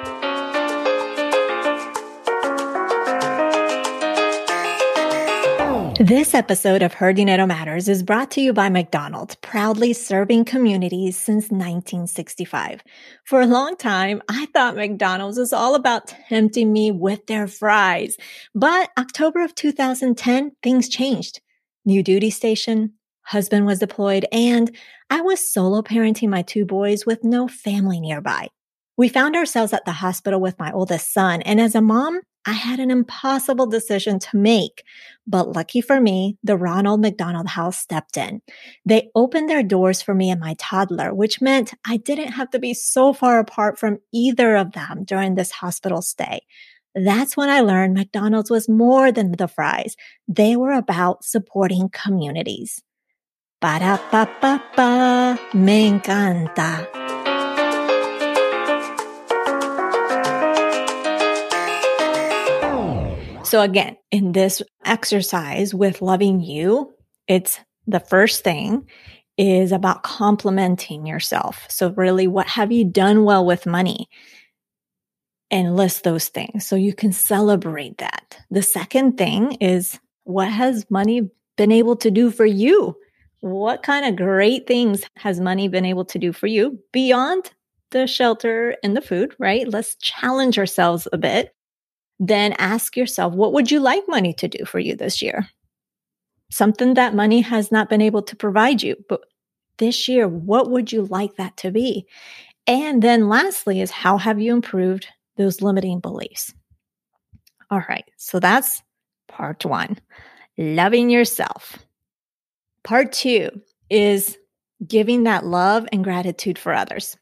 This 5.99 6.33
episode 6.33 6.81
of 6.81 6.93
Her 6.93 7.11
Dinero 7.11 7.45
Matters 7.45 7.89
is 7.89 8.03
brought 8.03 8.31
to 8.31 8.41
you 8.41 8.53
by 8.53 8.69
McDonald's, 8.69 9.35
proudly 9.35 9.91
serving 9.91 10.45
communities 10.45 11.17
since 11.17 11.51
1965. 11.51 12.81
For 13.25 13.41
a 13.41 13.45
long 13.45 13.75
time, 13.75 14.21
I 14.29 14.45
thought 14.53 14.77
McDonald's 14.77 15.37
was 15.37 15.51
all 15.51 15.75
about 15.75 16.07
tempting 16.07 16.71
me 16.71 16.89
with 16.91 17.27
their 17.27 17.47
fries. 17.47 18.15
But 18.55 18.91
October 18.97 19.43
of 19.43 19.55
2010, 19.55 20.53
things 20.63 20.87
changed. 20.87 21.41
New 21.83 22.01
duty 22.01 22.29
station, 22.29 22.93
husband 23.23 23.65
was 23.65 23.79
deployed, 23.79 24.25
and 24.31 24.73
I 25.09 25.19
was 25.19 25.51
solo 25.51 25.81
parenting 25.81 26.29
my 26.29 26.43
two 26.43 26.63
boys 26.63 27.05
with 27.05 27.25
no 27.25 27.49
family 27.49 27.99
nearby. 27.99 28.47
We 28.95 29.09
found 29.09 29.35
ourselves 29.35 29.73
at 29.73 29.83
the 29.83 29.91
hospital 29.91 30.39
with 30.39 30.59
my 30.59 30.71
oldest 30.71 31.11
son, 31.11 31.41
and 31.41 31.59
as 31.59 31.75
a 31.75 31.81
mom, 31.81 32.21
I 32.45 32.53
had 32.53 32.79
an 32.79 32.89
impossible 32.89 33.67
decision 33.67 34.19
to 34.19 34.37
make, 34.37 34.83
but 35.27 35.51
lucky 35.51 35.81
for 35.81 35.99
me, 35.99 36.37
the 36.43 36.57
Ronald 36.57 37.01
McDonald 37.01 37.47
House 37.47 37.77
stepped 37.77 38.17
in. 38.17 38.41
They 38.85 39.09
opened 39.13 39.49
their 39.49 39.63
doors 39.63 40.01
for 40.01 40.13
me 40.15 40.29
and 40.29 40.39
my 40.39 40.55
toddler, 40.57 41.13
which 41.13 41.41
meant 41.41 41.73
I 41.85 41.97
didn't 41.97 42.31
have 42.31 42.49
to 42.51 42.59
be 42.59 42.73
so 42.73 43.13
far 43.13 43.39
apart 43.39 43.77
from 43.77 43.99
either 44.13 44.55
of 44.55 44.71
them 44.71 45.03
during 45.03 45.35
this 45.35 45.51
hospital 45.51 46.01
stay. 46.01 46.41
That's 46.95 47.37
when 47.37 47.49
I 47.49 47.59
learned 47.59 47.93
McDonald's 47.93 48.49
was 48.49 48.67
more 48.67 49.11
than 49.11 49.33
the 49.33 49.47
fries. 49.47 49.95
They 50.27 50.55
were 50.55 50.73
about 50.73 51.23
supporting 51.23 51.89
communities. 51.89 52.81
Para 53.61 53.99
pa 54.09 54.25
pa 54.25 54.63
pa, 54.75 55.37
me 55.53 55.89
encanta. 55.89 57.28
So 63.49 63.61
again, 63.61 63.97
in 64.11 64.33
this 64.33 64.61
exercise 64.85 65.73
with 65.73 66.03
loving 66.03 66.39
you, 66.39 66.93
it's 67.27 67.59
the 67.87 67.99
first 67.99 68.43
thing 68.43 68.87
is 69.39 69.71
about 69.71 70.03
complimenting 70.03 71.07
yourself. 71.07 71.65
So 71.67 71.89
really, 71.89 72.27
what 72.27 72.45
have 72.45 72.71
you 72.71 72.85
done 72.85 73.23
well 73.23 73.43
with 73.43 73.65
money? 73.65 74.07
And 75.49 75.75
list 75.75 76.03
those 76.03 76.27
things 76.27 76.67
so 76.67 76.75
you 76.75 76.93
can 76.93 77.11
celebrate 77.11 77.97
that. 77.97 78.37
The 78.51 78.61
second 78.61 79.17
thing 79.17 79.53
is 79.53 79.99
what 80.25 80.49
has 80.49 80.85
money 80.91 81.31
been 81.57 81.71
able 81.71 81.95
to 81.95 82.11
do 82.11 82.29
for 82.29 82.45
you? 82.45 82.95
What 83.39 83.81
kind 83.81 84.05
of 84.05 84.15
great 84.15 84.67
things 84.67 85.01
has 85.15 85.39
money 85.39 85.67
been 85.67 85.85
able 85.85 86.05
to 86.05 86.19
do 86.19 86.33
for 86.33 86.45
you 86.45 86.77
beyond 86.91 87.49
the 87.89 88.05
shelter 88.05 88.75
and 88.83 88.95
the 88.95 89.01
food, 89.01 89.33
right? 89.39 89.67
Let's 89.67 89.95
challenge 89.95 90.59
ourselves 90.59 91.07
a 91.11 91.17
bit 91.17 91.51
then 92.19 92.53
ask 92.53 92.97
yourself, 92.97 93.33
what 93.33 93.53
would 93.53 93.71
you 93.71 93.79
like 93.79 94.03
money 94.07 94.33
to 94.33 94.47
do 94.47 94.65
for 94.65 94.79
you 94.79 94.95
this 94.95 95.21
year? 95.21 95.47
Something 96.51 96.95
that 96.95 97.15
money 97.15 97.41
has 97.41 97.71
not 97.71 97.89
been 97.89 98.01
able 98.01 98.21
to 98.23 98.35
provide 98.35 98.83
you, 98.83 98.95
but 99.07 99.21
this 99.77 100.07
year, 100.07 100.27
what 100.27 100.69
would 100.69 100.91
you 100.91 101.03
like 101.05 101.35
that 101.37 101.55
to 101.57 101.71
be? 101.71 102.05
And 102.67 103.01
then 103.01 103.29
lastly 103.29 103.81
is 103.81 103.91
how 103.91 104.17
have 104.17 104.39
you 104.39 104.53
improved 104.53 105.07
those 105.37 105.61
limiting 105.61 105.99
beliefs? 105.99 106.53
All 107.71 107.83
right. 107.87 108.05
So 108.17 108.39
that's 108.39 108.81
part 109.27 109.63
one, 109.65 109.97
loving 110.57 111.09
yourself. 111.09 111.77
Part 112.83 113.11
two 113.11 113.49
is 113.89 114.37
giving 114.85 115.23
that 115.23 115.45
love 115.45 115.87
and 115.91 116.03
gratitude 116.03 116.57
for 116.57 116.73
others. 116.73 117.15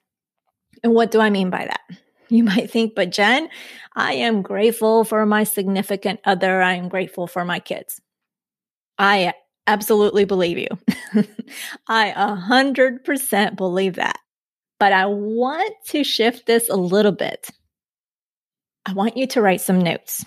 And 0.84 0.94
what 0.94 1.12
do 1.12 1.20
I 1.20 1.30
mean 1.30 1.50
by 1.50 1.66
that? 1.66 1.98
You 2.30 2.44
might 2.44 2.70
think, 2.70 2.96
but 2.96 3.12
Jen, 3.12 3.50
I 3.96 4.14
am 4.14 4.42
grateful 4.42 5.04
for 5.04 5.26
my 5.26 5.44
significant 5.44 6.20
other. 6.26 6.62
I 6.62 6.74
am 6.74 6.90
grateful 6.90 7.28
for 7.28 7.46
my 7.46 7.60
kids. 7.60 8.02
I 8.98 9.34
absolutely 9.66 10.26
believe 10.26 10.58
you. 10.58 10.68
I 11.88 12.14
a 12.16 12.36
hundred 12.36 13.04
percent 13.04 13.56
believe 13.58 13.96
that. 13.96 14.20
But 14.80 14.94
I 14.94 15.06
want 15.06 15.74
to 15.88 16.04
shift 16.04 16.46
this 16.46 16.70
a 16.70 16.76
little 16.76 17.12
bit. 17.12 17.50
I 18.86 18.94
want 18.94 19.18
you 19.18 19.28
to 19.28 19.42
write 19.42 19.62
some 19.62 19.80
notes. 19.80 20.24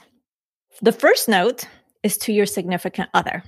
The 0.82 0.92
first 0.92 1.28
note 1.28 1.66
is 2.02 2.18
to 2.18 2.32
your 2.32 2.46
significant 2.46 3.10
other. 3.14 3.42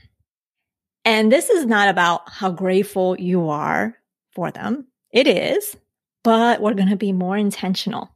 And 1.05 1.33
this 1.33 1.51
is 1.51 1.67
not 1.67 1.89
about 1.89 2.31
how 2.31 2.51
grateful 2.51 3.19
you 3.19 3.49
are 3.49 3.97
for 4.35 4.51
them. 4.51 4.87
It 5.11 5.27
is, 5.27 5.77
but 6.23 6.61
we're 6.61 6.75
going 6.75 6.89
to 6.89 6.97
be 6.97 7.13
more 7.13 7.37
intentional. 7.37 8.12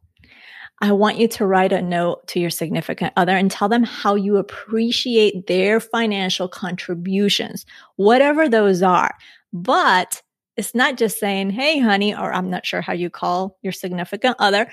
I 0.79 0.91
want 0.91 1.17
you 1.17 1.27
to 1.29 1.45
write 1.45 1.73
a 1.73 1.81
note 1.81 2.27
to 2.27 2.39
your 2.39 2.51
significant 2.51 3.13
other 3.15 3.35
and 3.35 3.49
tell 3.49 3.67
them 3.67 3.83
how 3.83 4.15
you 4.15 4.37
appreciate 4.37 5.47
their 5.47 5.79
financial 5.79 6.47
contributions, 6.47 7.65
whatever 7.95 8.47
those 8.47 8.83
are. 8.83 9.15
But 9.51 10.21
it's 10.55 10.75
not 10.75 10.97
just 10.97 11.19
saying, 11.19 11.51
Hey, 11.51 11.79
honey, 11.79 12.13
or 12.15 12.31
I'm 12.31 12.49
not 12.49 12.65
sure 12.65 12.81
how 12.81 12.93
you 12.93 13.09
call 13.09 13.57
your 13.63 13.73
significant 13.73 14.35
other. 14.39 14.67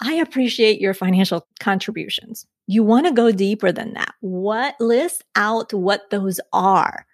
I 0.00 0.14
appreciate 0.14 0.80
your 0.80 0.94
financial 0.94 1.46
contributions. 1.60 2.46
You 2.66 2.84
want 2.84 3.06
to 3.06 3.12
go 3.12 3.32
deeper 3.32 3.72
than 3.72 3.94
that. 3.94 4.14
What 4.20 4.74
list 4.80 5.24
out 5.34 5.72
what 5.72 6.10
those 6.10 6.40
are? 6.52 7.06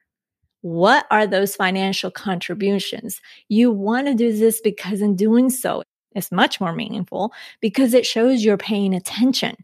What 0.61 1.07
are 1.11 1.27
those 1.27 1.55
financial 1.55 2.11
contributions? 2.11 3.21
You 3.49 3.71
want 3.71 4.07
to 4.07 4.15
do 4.15 4.37
this 4.37 4.61
because 4.61 5.01
in 5.01 5.15
doing 5.15 5.51
so, 5.51 5.83
is 6.15 6.33
much 6.33 6.61
more 6.61 6.73
meaningful 6.73 7.33
because 7.61 7.95
it 7.95 8.07
shows 8.07 8.45
you're 8.45 8.57
paying 8.57 8.95
attention. 8.95 9.57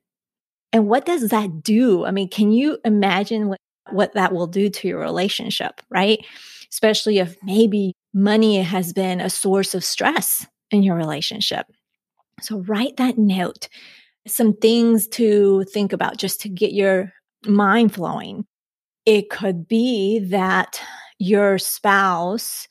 And 0.72 0.86
what 0.86 1.04
does 1.04 1.28
that 1.28 1.62
do? 1.62 2.04
I 2.04 2.10
mean, 2.10 2.28
can 2.28 2.52
you 2.52 2.78
imagine 2.84 3.48
what, 3.48 3.58
what 3.90 4.14
that 4.14 4.32
will 4.32 4.46
do 4.46 4.70
to 4.70 4.88
your 4.88 5.00
relationship, 5.00 5.80
right? 5.90 6.24
Especially 6.70 7.18
if 7.18 7.36
maybe 7.42 7.92
money 8.14 8.62
has 8.62 8.92
been 8.92 9.20
a 9.20 9.30
source 9.30 9.74
of 9.74 9.84
stress 9.84 10.46
in 10.70 10.82
your 10.82 10.96
relationship. 10.96 11.66
So 12.40 12.58
write 12.60 12.96
that 12.96 13.18
note, 13.18 13.68
some 14.26 14.54
things 14.54 15.08
to 15.08 15.64
think 15.64 15.92
about 15.92 16.16
just 16.16 16.40
to 16.42 16.48
get 16.48 16.72
your 16.72 17.12
mind 17.46 17.94
flowing. 17.94 18.44
It 19.06 19.30
could 19.30 19.66
be 19.66 20.20
that 20.30 20.80
your 21.18 21.58
spouse, 21.58 22.68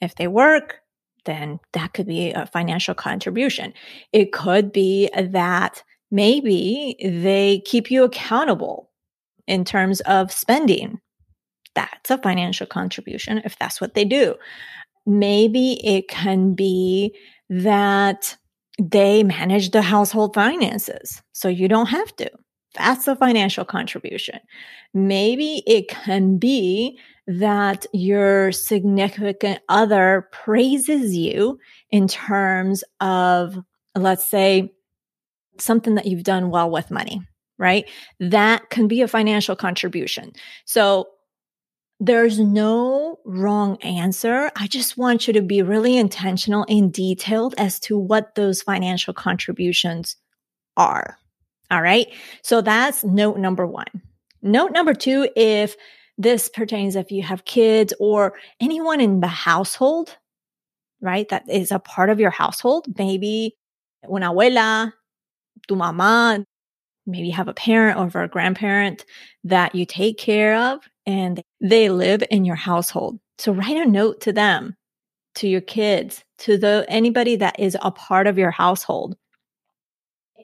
if 0.00 0.14
they 0.16 0.28
work, 0.28 0.81
then 1.24 1.60
that 1.72 1.92
could 1.94 2.06
be 2.06 2.32
a 2.32 2.46
financial 2.46 2.94
contribution. 2.94 3.72
It 4.12 4.32
could 4.32 4.72
be 4.72 5.10
that 5.14 5.82
maybe 6.10 6.96
they 7.02 7.62
keep 7.64 7.90
you 7.90 8.04
accountable 8.04 8.90
in 9.46 9.64
terms 9.64 10.00
of 10.02 10.32
spending. 10.32 11.00
That's 11.74 12.10
a 12.10 12.18
financial 12.18 12.66
contribution 12.66 13.40
if 13.44 13.58
that's 13.58 13.80
what 13.80 13.94
they 13.94 14.04
do. 14.04 14.34
Maybe 15.06 15.80
it 15.84 16.08
can 16.08 16.54
be 16.54 17.16
that 17.48 18.36
they 18.80 19.22
manage 19.22 19.70
the 19.70 19.82
household 19.82 20.34
finances 20.34 21.22
so 21.32 21.48
you 21.48 21.68
don't 21.68 21.86
have 21.86 22.14
to. 22.16 22.30
That's 22.74 23.06
a 23.06 23.16
financial 23.16 23.64
contribution. 23.64 24.38
Maybe 24.94 25.62
it 25.66 25.88
can 25.88 26.38
be 26.38 26.98
that 27.26 27.86
your 27.92 28.52
significant 28.52 29.60
other 29.68 30.28
praises 30.32 31.16
you 31.16 31.58
in 31.90 32.08
terms 32.08 32.82
of, 33.00 33.56
let's 33.94 34.28
say, 34.28 34.72
something 35.58 35.94
that 35.94 36.06
you've 36.06 36.24
done 36.24 36.50
well 36.50 36.70
with 36.70 36.90
money, 36.90 37.22
right? 37.58 37.88
That 38.18 38.70
can 38.70 38.88
be 38.88 39.02
a 39.02 39.08
financial 39.08 39.54
contribution. 39.54 40.32
So 40.64 41.08
there's 42.00 42.40
no 42.40 43.20
wrong 43.24 43.80
answer. 43.82 44.50
I 44.56 44.66
just 44.66 44.96
want 44.96 45.28
you 45.28 45.34
to 45.34 45.42
be 45.42 45.62
really 45.62 45.96
intentional 45.96 46.66
and 46.68 46.92
detailed 46.92 47.54
as 47.58 47.78
to 47.80 47.96
what 47.96 48.34
those 48.34 48.62
financial 48.62 49.14
contributions 49.14 50.16
are. 50.76 51.16
All 51.70 51.80
right. 51.80 52.08
So 52.42 52.60
that's 52.60 53.04
note 53.04 53.38
number 53.38 53.66
one. 53.66 53.86
Note 54.42 54.72
number 54.72 54.94
two, 54.94 55.28
if 55.36 55.76
this 56.18 56.48
pertains 56.48 56.96
if 56.96 57.10
you 57.10 57.22
have 57.22 57.44
kids 57.44 57.92
or 57.98 58.34
anyone 58.60 59.00
in 59.00 59.20
the 59.20 59.26
household, 59.26 60.16
right? 61.00 61.28
That 61.28 61.48
is 61.48 61.70
a 61.70 61.78
part 61.78 62.10
of 62.10 62.20
your 62.20 62.30
household. 62.30 62.86
Maybe 62.98 63.56
una 64.08 64.32
abuela, 64.32 64.92
tu 65.66 65.74
mamá, 65.74 66.44
maybe 67.06 67.30
have 67.30 67.48
a 67.48 67.54
parent 67.54 67.98
or 67.98 68.22
a 68.22 68.28
grandparent 68.28 69.04
that 69.44 69.74
you 69.74 69.84
take 69.84 70.18
care 70.18 70.56
of 70.56 70.80
and 71.06 71.42
they 71.60 71.88
live 71.88 72.22
in 72.30 72.44
your 72.44 72.56
household. 72.56 73.18
So 73.38 73.52
write 73.52 73.76
a 73.76 73.86
note 73.86 74.20
to 74.22 74.32
them, 74.32 74.76
to 75.36 75.48
your 75.48 75.60
kids, 75.60 76.24
to 76.38 76.56
the 76.56 76.84
anybody 76.88 77.36
that 77.36 77.58
is 77.58 77.76
a 77.82 77.90
part 77.90 78.26
of 78.26 78.38
your 78.38 78.50
household. 78.50 79.16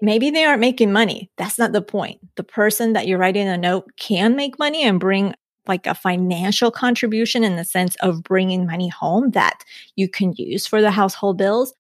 Maybe 0.01 0.31
they 0.31 0.45
aren't 0.45 0.61
making 0.61 0.93
money. 0.93 1.31
That's 1.39 1.59
not 1.59 1.73
the 1.73 1.83
point. 1.83 2.21
The 2.37 2.45
person 2.45 2.93
that 2.93 3.07
you're 3.07 3.19
writing 3.19 3.49
a 3.49 3.59
note 3.59 3.91
can 3.99 4.37
make 4.37 4.59
money 4.59 4.85
and 4.85 5.01
bring 5.01 5.35
like 5.69 5.87
a 5.87 5.95
financial 5.95 6.71
contribution 6.71 7.45
in 7.45 7.57
the 7.57 7.65
sense 7.65 7.95
of 7.97 8.23
bringing 8.23 8.67
money 8.67 8.89
home 8.89 9.31
that 9.31 9.65
you 9.97 10.09
can 10.09 10.33
use 10.37 10.67
for 10.67 10.81
the 10.81 10.91
household 10.91 11.39
bills. 11.39 11.75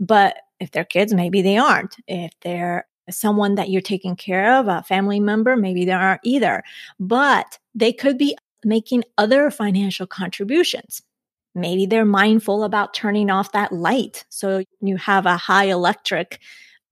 But 0.00 0.36
if 0.60 0.70
they're 0.70 0.84
kids, 0.84 1.12
maybe 1.12 1.42
they 1.42 1.56
aren't. 1.56 1.96
If 2.06 2.32
they're 2.40 2.86
someone 3.10 3.54
that 3.56 3.68
you're 3.68 3.82
taking 3.82 4.16
care 4.16 4.54
of, 4.54 4.68
a 4.68 4.82
family 4.82 5.20
member, 5.20 5.56
maybe 5.56 5.84
they 5.84 5.92
aren't 5.92 6.20
either. 6.24 6.62
But 6.98 7.58
they 7.74 7.92
could 7.92 8.18
be 8.18 8.36
making 8.64 9.04
other 9.18 9.50
financial 9.50 10.06
contributions. 10.06 11.02
Maybe 11.54 11.86
they're 11.86 12.04
mindful 12.04 12.64
about 12.64 12.94
turning 12.94 13.30
off 13.30 13.52
that 13.52 13.72
light 13.72 14.24
so 14.28 14.64
you 14.80 14.96
have 14.96 15.26
a 15.26 15.36
high 15.36 15.66
electric 15.66 16.40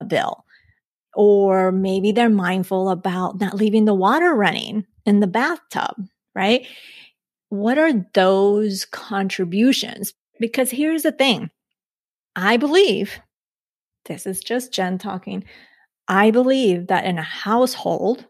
bill. 0.07 0.45
Or 1.15 1.73
maybe 1.73 2.13
they're 2.13 2.31
mindful 2.31 2.89
about 2.89 3.41
not 3.41 3.55
leaving 3.55 3.85
the 3.85 3.95
water 3.95 4.35
running 4.35 4.87
in 5.05 5.21
the 5.21 5.27
bathtub, 5.27 6.09
right? 6.35 6.67
What 7.49 7.79
are 7.79 7.93
those 8.15 8.85
contributions? 8.87 10.15
Because 10.41 10.71
here's 10.71 11.03
the 11.03 11.13
thing 11.13 11.51
I 12.35 12.57
believe, 12.57 13.21
this 14.07 14.27
is 14.27 14.41
just 14.41 14.73
Jen 14.73 14.99
talking, 14.99 15.45
I 16.09 16.31
believe 16.31 16.89
that 16.89 17.05
in 17.05 17.19
a 17.19 17.23
household, 17.23 18.27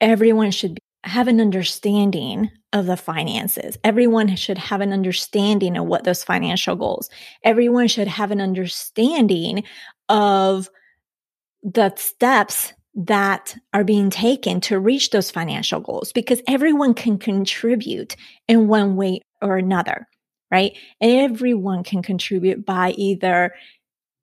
everyone 0.00 0.50
should 0.50 0.78
have 1.04 1.28
an 1.28 1.40
understanding 1.40 2.50
of 2.72 2.86
the 2.86 2.96
finances. 2.96 3.78
Everyone 3.84 4.34
should 4.36 4.58
have 4.58 4.80
an 4.80 4.92
understanding 4.92 5.76
of 5.76 5.86
what 5.86 6.04
those 6.04 6.22
financial 6.22 6.76
goals. 6.76 7.08
Everyone 7.42 7.88
should 7.88 8.08
have 8.08 8.30
an 8.30 8.40
understanding 8.40 9.64
of 10.08 10.68
the 11.62 11.94
steps 11.96 12.72
that 13.06 13.56
are 13.72 13.84
being 13.84 14.10
taken 14.10 14.60
to 14.60 14.78
reach 14.78 15.10
those 15.10 15.30
financial 15.30 15.80
goals 15.80 16.12
because 16.12 16.42
everyone 16.46 16.92
can 16.92 17.18
contribute 17.18 18.14
in 18.46 18.68
one 18.68 18.94
way 18.94 19.20
or 19.40 19.56
another, 19.56 20.06
right? 20.50 20.76
Everyone 21.00 21.82
can 21.82 22.02
contribute 22.02 22.66
by 22.66 22.90
either 22.90 23.54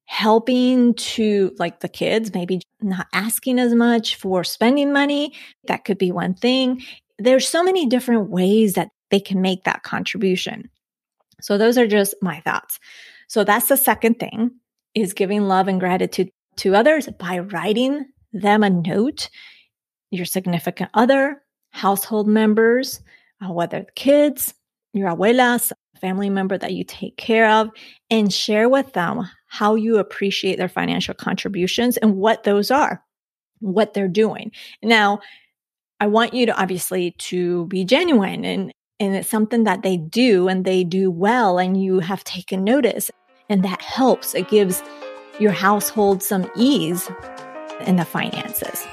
helping 0.06 0.94
to 0.94 1.56
like 1.58 1.80
the 1.80 1.90
kids, 1.90 2.34
maybe 2.34 2.62
not 2.80 3.08
asking 3.13 3.58
as 3.58 3.74
much 3.74 4.16
for 4.16 4.44
spending 4.44 4.94
money. 4.94 5.34
That 5.66 5.84
could 5.84 5.98
be 5.98 6.12
one 6.12 6.36
thing. 6.36 6.84
There's 7.18 7.48
so 7.48 7.63
many 7.63 7.88
different 7.88 8.30
ways 8.30 8.74
that 8.74 8.90
they 9.10 9.20
can 9.20 9.42
make 9.42 9.63
that 9.63 9.82
contribution. 9.82 10.70
So 11.42 11.58
those 11.58 11.80
are 11.80 11.88
just 11.88 12.13
my 12.22 12.42
thoughts. 12.42 12.80
So 13.28 13.44
that's 13.44 13.70
the 13.70 13.78
second 13.78 14.20
thing 14.20 14.52
is 14.94 15.13
giving 15.13 15.48
love 15.48 15.68
and 15.68 15.80
gratitude 15.80 16.30
to 16.58 16.76
others 16.76 17.10
by 17.20 17.40
writing 17.40 18.06
them 18.34 18.63
a 18.63 18.70
note, 18.70 19.30
your 20.12 20.26
significant 20.26 20.90
other, 20.94 21.42
household 21.72 22.28
members, 22.28 23.02
uh, 23.44 23.52
whether 23.52 23.86
kids, 23.96 24.54
your 24.94 25.10
abuelas, 25.10 25.72
family 26.00 26.30
member 26.30 26.58
that 26.58 26.74
you 26.74 26.84
take 26.84 27.18
care 27.18 27.50
of, 27.50 27.70
and 28.10 28.34
share 28.34 28.70
with 28.70 28.94
them 28.94 29.28
how 29.48 29.76
you 29.76 29.98
appreciate 29.98 30.58
their 30.58 30.70
financial 30.70 31.13
contributions 31.13 31.98
and 31.98 32.16
what 32.16 32.44
those 32.44 32.72
are, 32.72 33.04
what 33.60 33.94
they're 33.94 34.08
doing. 34.08 34.52
Now, 34.84 35.20
I 36.00 36.08
want 36.08 36.34
you 36.34 36.46
to 36.46 36.62
obviously 36.62 37.12
to 37.12 37.66
be 37.68 37.84
genuine 37.84 38.46
and 38.46 38.72
and 39.00 39.16
it's 39.16 39.30
something 39.30 39.63
that 39.66 39.84
they 39.84 39.98
do 39.98 40.48
and 40.48 40.66
they 40.66 40.84
do 40.84 41.12
well 41.12 41.60
and 41.60 41.82
you 41.82 42.00
have 42.00 42.24
taken 42.24 42.63
notice 42.63 43.12
and 43.48 43.63
that 43.63 43.80
helps. 43.82 44.34
It 44.34 44.50
gives 44.50 44.82
your 45.40 45.52
household 45.52 46.24
some 46.24 46.50
ease 46.56 47.08
in 47.82 47.96
the 47.96 48.06
finances. 48.06 48.86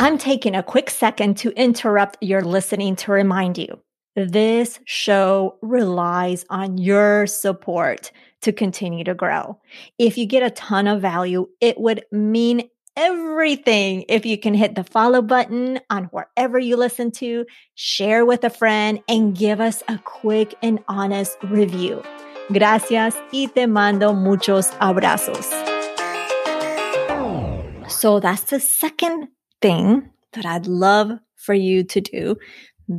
I'm 0.00 0.18
taking 0.18 0.54
a 0.54 0.62
quick 0.62 0.90
second 0.90 1.36
to 1.38 1.50
interrupt 1.50 2.18
your 2.20 2.42
listening 2.42 2.96
to 2.96 3.12
remind 3.12 3.58
you 3.58 3.80
this 4.16 4.80
show 4.84 5.58
relies 5.62 6.44
on 6.50 6.78
your 6.78 7.26
support 7.26 8.12
to 8.42 8.52
continue 8.52 9.04
to 9.04 9.14
grow. 9.14 9.58
If 9.98 10.18
you 10.18 10.26
get 10.26 10.42
a 10.42 10.50
ton 10.50 10.86
of 10.86 11.00
value, 11.00 11.48
it 11.60 11.78
would 11.78 12.04
mean 12.10 12.68
everything 12.96 14.04
if 14.08 14.26
you 14.26 14.36
can 14.36 14.54
hit 14.54 14.74
the 14.74 14.84
follow 14.84 15.22
button 15.22 15.80
on 15.88 16.04
wherever 16.06 16.58
you 16.58 16.76
listen 16.76 17.10
to, 17.12 17.46
share 17.74 18.26
with 18.26 18.44
a 18.44 18.50
friend, 18.50 19.00
and 19.08 19.36
give 19.36 19.60
us 19.60 19.82
a 19.88 19.98
quick 19.98 20.54
and 20.62 20.82
honest 20.88 21.36
review. 21.44 22.02
Gracias 22.52 23.16
y 23.32 23.48
te 23.54 23.66
mando 23.66 24.12
muchos 24.12 24.70
abrazos. 24.80 25.71
So 28.02 28.18
that's 28.18 28.50
the 28.50 28.58
second 28.58 29.28
thing 29.60 30.10
that 30.32 30.44
I'd 30.44 30.66
love 30.66 31.12
for 31.36 31.54
you 31.54 31.84
to 31.84 32.00
do 32.00 32.36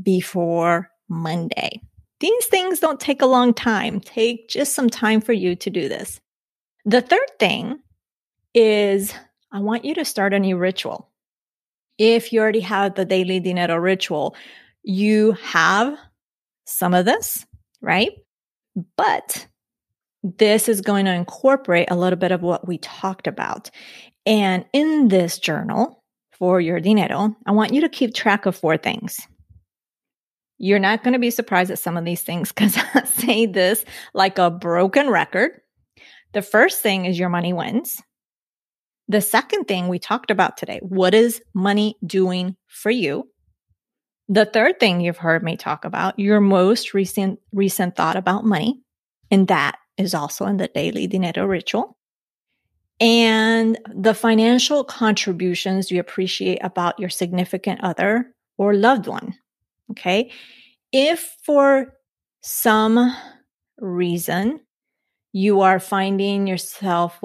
before 0.02 0.88
Monday. 1.10 1.82
These 2.22 2.46
things 2.46 2.80
don't 2.80 3.02
take 3.02 3.22
a 3.22 3.26
long 3.26 3.54
time. 3.54 4.00
Take 4.00 4.48
just 4.48 4.74
some 4.74 4.90
time 4.90 5.20
for 5.20 5.34
you 5.34 5.58
to 5.58 5.70
do 5.70 5.90
this. 5.90 6.22
The 6.86 7.02
third 7.02 7.28
thing 7.38 7.80
is 8.54 9.14
I 9.52 9.60
want 9.60 9.84
you 9.84 9.94
to 9.96 10.06
start 10.06 10.34
a 10.34 10.40
new 10.40 10.56
ritual. 10.56 11.10
If 11.98 12.32
you 12.32 12.40
already 12.40 12.62
have 12.62 12.96
the 12.96 13.04
daily 13.04 13.42
dinero 13.42 13.76
ritual, 13.76 14.38
you 14.84 15.34
have 15.44 15.98
some 16.64 16.94
of 16.94 17.04
this, 17.04 17.46
right? 17.82 18.14
But 18.96 19.48
this 20.24 20.70
is 20.70 20.80
going 20.80 21.04
to 21.04 21.14
incorporate 21.14 21.92
a 21.92 21.98
little 21.98 22.18
bit 22.18 22.32
of 22.32 22.42
what 22.42 22.66
we 22.66 22.78
talked 22.78 23.28
about. 23.28 23.70
And 24.26 24.66
in 24.74 25.10
this 25.10 25.38
journal 25.38 26.04
for 26.32 26.62
your 26.62 26.80
dinero, 26.80 27.36
I 27.46 27.52
want 27.52 27.74
you 27.74 27.82
to 27.82 27.90
keep 27.90 28.14
track 28.14 28.46
of 28.46 28.56
four 28.56 28.78
things. 28.78 29.20
You're 30.58 30.80
not 30.80 31.04
going 31.04 31.14
to 31.14 31.20
be 31.20 31.32
surprised 31.32 31.72
at 31.72 31.80
some 31.80 31.98
of 31.98 32.06
these 32.06 32.22
things 32.22 32.50
because 32.50 32.78
I 32.94 33.04
say 33.04 33.46
this 33.46 33.84
like 34.14 34.38
a 34.38 34.50
broken 34.50 35.10
record. 35.10 35.52
The 36.34 36.42
first 36.42 36.82
thing 36.82 37.06
is 37.06 37.20
your 37.20 37.30
money 37.30 37.54
wins. 37.54 38.02
The 39.08 39.22
second 39.22 39.66
thing 39.66 39.90
we 39.90 40.00
talked 40.00 40.32
about 40.32 40.58
today, 40.58 40.80
what 40.82 41.14
is 41.14 41.42
money 41.54 41.98
doing 42.06 42.56
for 42.68 42.90
you? 42.90 43.30
The 44.30 44.46
third 44.46 44.80
thing 44.80 45.02
you've 45.02 45.18
heard 45.18 45.44
me 45.44 45.58
talk 45.58 45.84
about, 45.84 46.18
your 46.18 46.40
most 46.40 46.94
recent 46.94 47.40
recent 47.52 47.96
thought 47.96 48.16
about 48.16 48.46
money, 48.46 48.82
and 49.30 49.48
that 49.50 49.78
is 49.98 50.14
also 50.14 50.46
in 50.46 50.58
the 50.58 50.70
daily 50.70 51.08
dinero 51.08 51.46
ritual. 51.46 51.98
And 53.00 53.78
the 53.94 54.14
financial 54.14 54.84
contributions 54.84 55.92
you 55.92 56.00
appreciate 56.00 56.60
about 56.62 57.00
your 57.00 57.10
significant 57.10 57.84
other 57.84 58.34
or 58.58 58.74
loved 58.74 59.08
one. 59.08 59.36
Okay. 59.92 60.32
If 60.92 61.36
for 61.44 61.94
some 62.42 63.16
reason 63.80 64.60
you 65.34 65.62
are 65.62 65.80
finding 65.80 66.48
yourself 66.48 67.20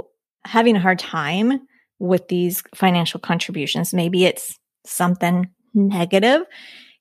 having 0.45 0.77
a 0.77 0.81
hard 0.81 0.99
time 0.99 1.61
with 1.99 2.29
these 2.29 2.63
financial 2.75 3.21
contributions, 3.21 3.93
maybe 3.93 4.25
it's 4.25 4.59
something 4.87 5.49
negative, 5.75 6.43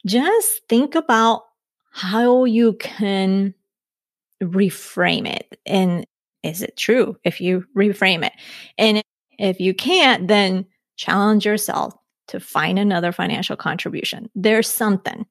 just 0.05 0.61
think 0.67 0.95
about 0.95 1.43
how 1.91 2.43
you 2.43 2.73
can 2.73 3.53
reframe 4.43 5.27
it. 5.27 5.59
And 5.65 6.05
is 6.43 6.61
it 6.61 6.77
true 6.77 7.17
if 7.23 7.41
you 7.41 7.65
reframe 7.75 8.25
it? 8.25 8.33
And 8.77 9.01
if 9.37 9.59
you 9.59 9.73
can't, 9.73 10.27
then 10.27 10.65
challenge 10.95 11.45
yourself 11.45 11.93
to 12.27 12.39
find 12.39 12.77
another 12.77 13.11
financial 13.11 13.55
contribution. 13.55 14.29
There's 14.35 14.69
something. 14.69 15.25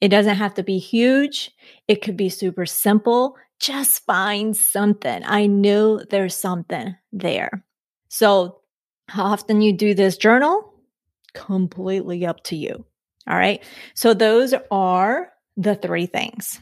It 0.00 0.08
doesn't 0.08 0.36
have 0.36 0.54
to 0.54 0.62
be 0.62 0.78
huge. 0.78 1.50
It 1.88 2.02
could 2.02 2.16
be 2.16 2.28
super 2.28 2.66
simple. 2.66 3.36
Just 3.60 4.04
find 4.06 4.56
something. 4.56 5.22
I 5.24 5.46
know 5.46 5.98
there's 5.98 6.36
something 6.36 6.94
there. 7.12 7.64
So, 8.08 8.60
how 9.08 9.24
often 9.24 9.60
you 9.60 9.72
do 9.72 9.94
this 9.94 10.16
journal? 10.16 10.72
Completely 11.34 12.26
up 12.26 12.44
to 12.44 12.56
you. 12.56 12.84
All 13.26 13.36
right. 13.36 13.62
So, 13.94 14.14
those 14.14 14.54
are 14.70 15.32
the 15.56 15.74
three 15.74 16.06
things 16.06 16.60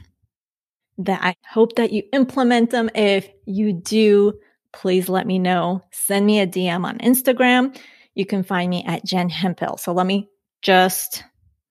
that 0.99 1.23
I 1.23 1.37
hope 1.49 1.77
that 1.77 1.93
you 1.93 2.05
implement 2.13 2.71
them. 2.71 2.91
If 2.95 3.29
you 3.45 3.73
do, 3.73 4.39
please 4.73 5.09
let 5.09 5.27
me 5.27 5.39
know. 5.39 5.83
Send 5.93 6.25
me 6.25 6.41
a 6.41 6.47
DM 6.47 6.85
on 6.85 6.99
Instagram. 6.99 7.77
You 8.15 8.27
can 8.27 8.43
find 8.43 8.71
me 8.71 8.85
at 8.87 9.05
Jen 9.05 9.29
Hemphill. 9.29 9.77
So, 9.77 9.93
let 9.93 10.07
me 10.07 10.29
just 10.63 11.25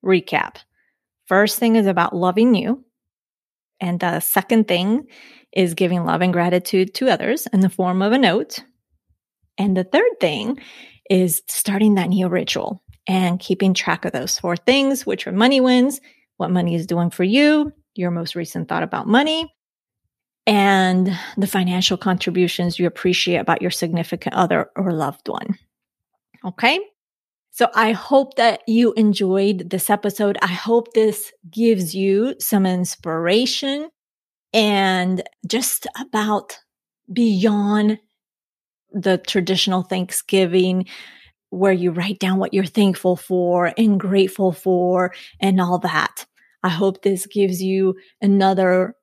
recap. 0.03 0.57
First 1.27 1.57
thing 1.57 1.75
is 1.75 1.87
about 1.87 2.15
loving 2.15 2.55
you. 2.55 2.83
And 3.81 3.99
the 3.99 4.19
second 4.19 4.67
thing 4.67 5.07
is 5.51 5.73
giving 5.73 6.05
love 6.05 6.21
and 6.21 6.33
gratitude 6.33 6.93
to 6.95 7.09
others 7.09 7.47
in 7.51 7.61
the 7.61 7.69
form 7.69 8.01
of 8.01 8.11
a 8.11 8.17
note. 8.17 8.63
And 9.57 9.75
the 9.75 9.83
third 9.83 10.19
thing 10.19 10.59
is 11.09 11.41
starting 11.47 11.95
that 11.95 12.09
new 12.09 12.27
ritual 12.27 12.81
and 13.07 13.39
keeping 13.39 13.73
track 13.73 14.05
of 14.05 14.11
those 14.11 14.39
four 14.39 14.55
things, 14.55 15.05
which 15.05 15.27
are 15.27 15.31
money 15.31 15.61
wins, 15.61 16.01
what 16.37 16.51
money 16.51 16.75
is 16.75 16.87
doing 16.87 17.09
for 17.09 17.23
you, 17.23 17.71
your 17.95 18.11
most 18.11 18.35
recent 18.35 18.69
thought 18.69 18.83
about 18.83 19.07
money, 19.07 19.53
and 20.47 21.17
the 21.37 21.47
financial 21.47 21.97
contributions 21.97 22.77
you 22.77 22.85
appreciate 22.85 23.37
about 23.37 23.61
your 23.61 23.71
significant 23.71 24.35
other 24.35 24.69
or 24.75 24.91
loved 24.91 25.27
one. 25.27 25.57
Okay. 26.43 26.79
So 27.51 27.69
I 27.73 27.93
hope 27.93 28.35
that 28.35 28.61
you 28.67 28.93
enjoyed 28.93 29.69
this 29.69 29.89
episode. 29.89 30.37
I 30.41 30.47
hope 30.47 30.93
this 30.93 31.31
gives 31.49 31.95
you 31.95 32.35
some 32.39 32.65
inspiration 32.65 33.89
and 34.53 35.23
just 35.47 35.87
about 35.99 36.59
beyond 37.11 37.99
the 38.91 39.17
traditional 39.17 39.83
Thanksgiving 39.83 40.85
where 41.49 41.73
you 41.73 41.91
write 41.91 42.19
down 42.19 42.39
what 42.39 42.53
you're 42.53 42.65
thankful 42.65 43.15
for 43.15 43.73
and 43.77 43.99
grateful 43.99 44.51
for 44.51 45.13
and 45.39 45.61
all 45.61 45.79
that. 45.79 46.25
I 46.65 46.69
hope 46.69 47.03
this 47.03 47.27
gives 47.27 47.61
you 47.61 47.95
another 48.23 48.95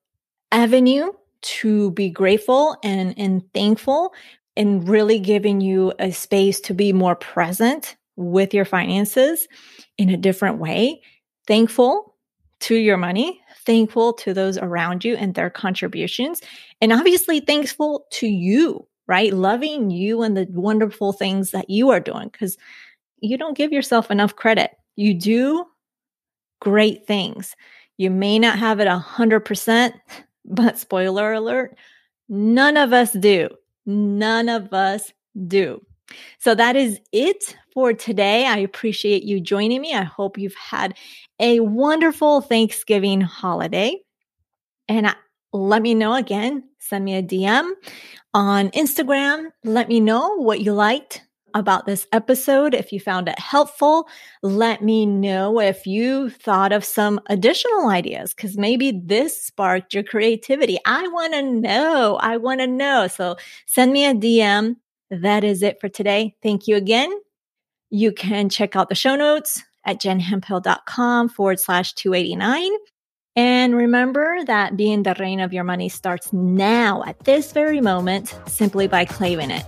avenue 0.51 1.13
to 1.43 1.93
be 1.93 2.11
grateful 2.11 2.77
and, 2.83 3.15
and 3.17 3.43
thankful 3.55 4.13
and 4.57 4.89
really 4.89 5.21
giving 5.21 5.61
you 5.61 5.93
a 6.01 6.11
space 6.11 6.61
to 6.63 6.75
be 6.75 6.93
more 6.93 7.15
present 7.15 7.95
with 8.17 8.53
your 8.53 8.65
finances 8.65 9.47
in 9.97 10.11
a 10.11 10.17
different 10.17 10.59
way. 10.59 11.03
Thankful 11.47 12.17
to 12.63 12.75
your 12.75 12.97
money, 12.97 13.41
thankful 13.65 14.13
to 14.15 14.35
those 14.35 14.59
around 14.59 15.05
you 15.05 15.15
and 15.15 15.37
their 15.37 15.49
contributions, 15.49 16.41
and 16.81 16.93
obviously 16.93 17.39
thankful 17.39 18.07
to 18.11 18.27
you, 18.27 18.89
right? 19.07 19.33
Loving 19.33 19.89
you 19.89 20.23
and 20.23 20.37
the 20.37 20.49
wonderful 20.51 21.13
things 21.13 21.53
that 21.53 21.71
you 21.71 21.91
are 21.91 22.01
doing 22.01 22.29
because 22.29 22.59
you 23.21 23.39
don't 23.39 23.57
give 23.57 23.71
yourself 23.71 24.11
enough 24.11 24.35
credit. 24.35 24.73
You 24.97 25.15
do 25.15 25.65
great 26.63 27.09
things. 27.09 27.57
You 27.97 28.09
may 28.09 28.39
not 28.39 28.57
have 28.57 28.79
it 28.79 28.87
a 28.87 28.97
hundred 28.97 29.41
percent, 29.41 29.97
but 30.45 30.79
spoiler 30.79 31.33
alert, 31.33 31.77
none 32.29 32.77
of 32.77 32.93
us 32.93 33.11
do. 33.13 33.49
None 33.85 34.49
of 34.49 34.73
us 34.73 35.13
do. 35.49 35.85
So 36.39 36.55
that 36.55 36.77
is 36.77 37.01
it 37.11 37.57
for 37.75 37.93
today. 37.93 38.47
I 38.47 38.59
appreciate 38.59 39.25
you 39.25 39.41
joining 39.41 39.81
me. 39.81 39.93
I 39.93 40.05
hope 40.05 40.39
you've 40.39 40.55
had 40.55 40.95
a 41.41 41.59
wonderful 41.59 42.43
Thanksgiving 42.43 43.21
holiday. 43.21 43.99
And 44.89 45.13
let 45.53 45.83
me 45.83 45.95
know 45.95 46.15
again, 46.15 46.63
send 46.79 47.05
me 47.05 47.17
a 47.17 47.23
DM 47.25 47.73
on 48.35 48.71
Instagram. 48.71 49.51
Let 49.65 49.89
me 49.89 49.99
know 49.99 50.37
what 50.37 50.61
you 50.61 50.75
liked 50.75 51.23
about 51.55 51.87
this 51.87 52.07
episode. 52.13 52.75
If 52.75 52.93
you 52.93 53.01
found 53.01 53.29
it 53.29 53.39
helpful, 53.39 54.09
let 54.43 54.83
me 54.83 55.07
know 55.07 55.61
if 55.61 55.87
you 55.87 56.31
thought 56.31 56.73
of 56.73 56.85
some 56.85 57.21
additional 57.27 57.89
ideas 57.89 58.35
because 58.35 58.57
maybe 58.57 58.93
this 59.05 59.43
sparked 59.43 59.95
your 59.95 60.03
creativity. 60.03 60.79
I 60.87 61.09
want 61.09 61.35
to 61.35 61.43
know. 61.43 62.17
I 62.21 62.37
want 62.37 62.61
to 62.61 62.67
know. 62.67 63.07
So 63.09 63.37
send 63.67 63.93
me 63.93 64.07
a 64.07 64.15
DM 64.15 64.77
that 65.11 65.45
is 65.45 65.63
it 65.63 65.81
for 65.81 65.89
today. 65.89 66.35
Thank 66.43 66.67
you 66.67 66.77
again. 66.77 67.13
You 67.91 68.13
can 68.13 68.49
check 68.49 68.77
out 68.77 68.89
the 68.89 68.95
show 68.95 69.17
notes 69.17 69.63
at 69.85 70.01
jenhemphill.com 70.01 71.29
forward 71.29 71.61
slash 71.61 71.93
289. 71.95 72.71
And 73.35 73.75
remember 73.75 74.45
that 74.45 74.77
being 74.77 75.03
the 75.03 75.15
reina 75.19 75.45
of 75.45 75.53
your 75.53 75.65
money 75.65 75.89
starts 75.89 76.33
now 76.33 77.03
at 77.07 77.19
this 77.25 77.53
very 77.53 77.81
moment 77.81 78.35
simply 78.47 78.87
by 78.87 79.05
claiming 79.05 79.51
it. 79.51 79.65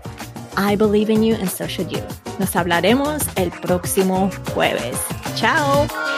I 0.56 0.76
believe 0.76 1.10
in 1.10 1.22
you 1.22 1.34
and 1.34 1.50
so 1.50 1.66
should 1.66 1.90
you. 1.90 2.02
Nos 2.38 2.54
hablaremos 2.54 3.22
el 3.36 3.50
próximo 3.50 4.30
jueves. 4.54 4.98
Ciao. 5.36 6.13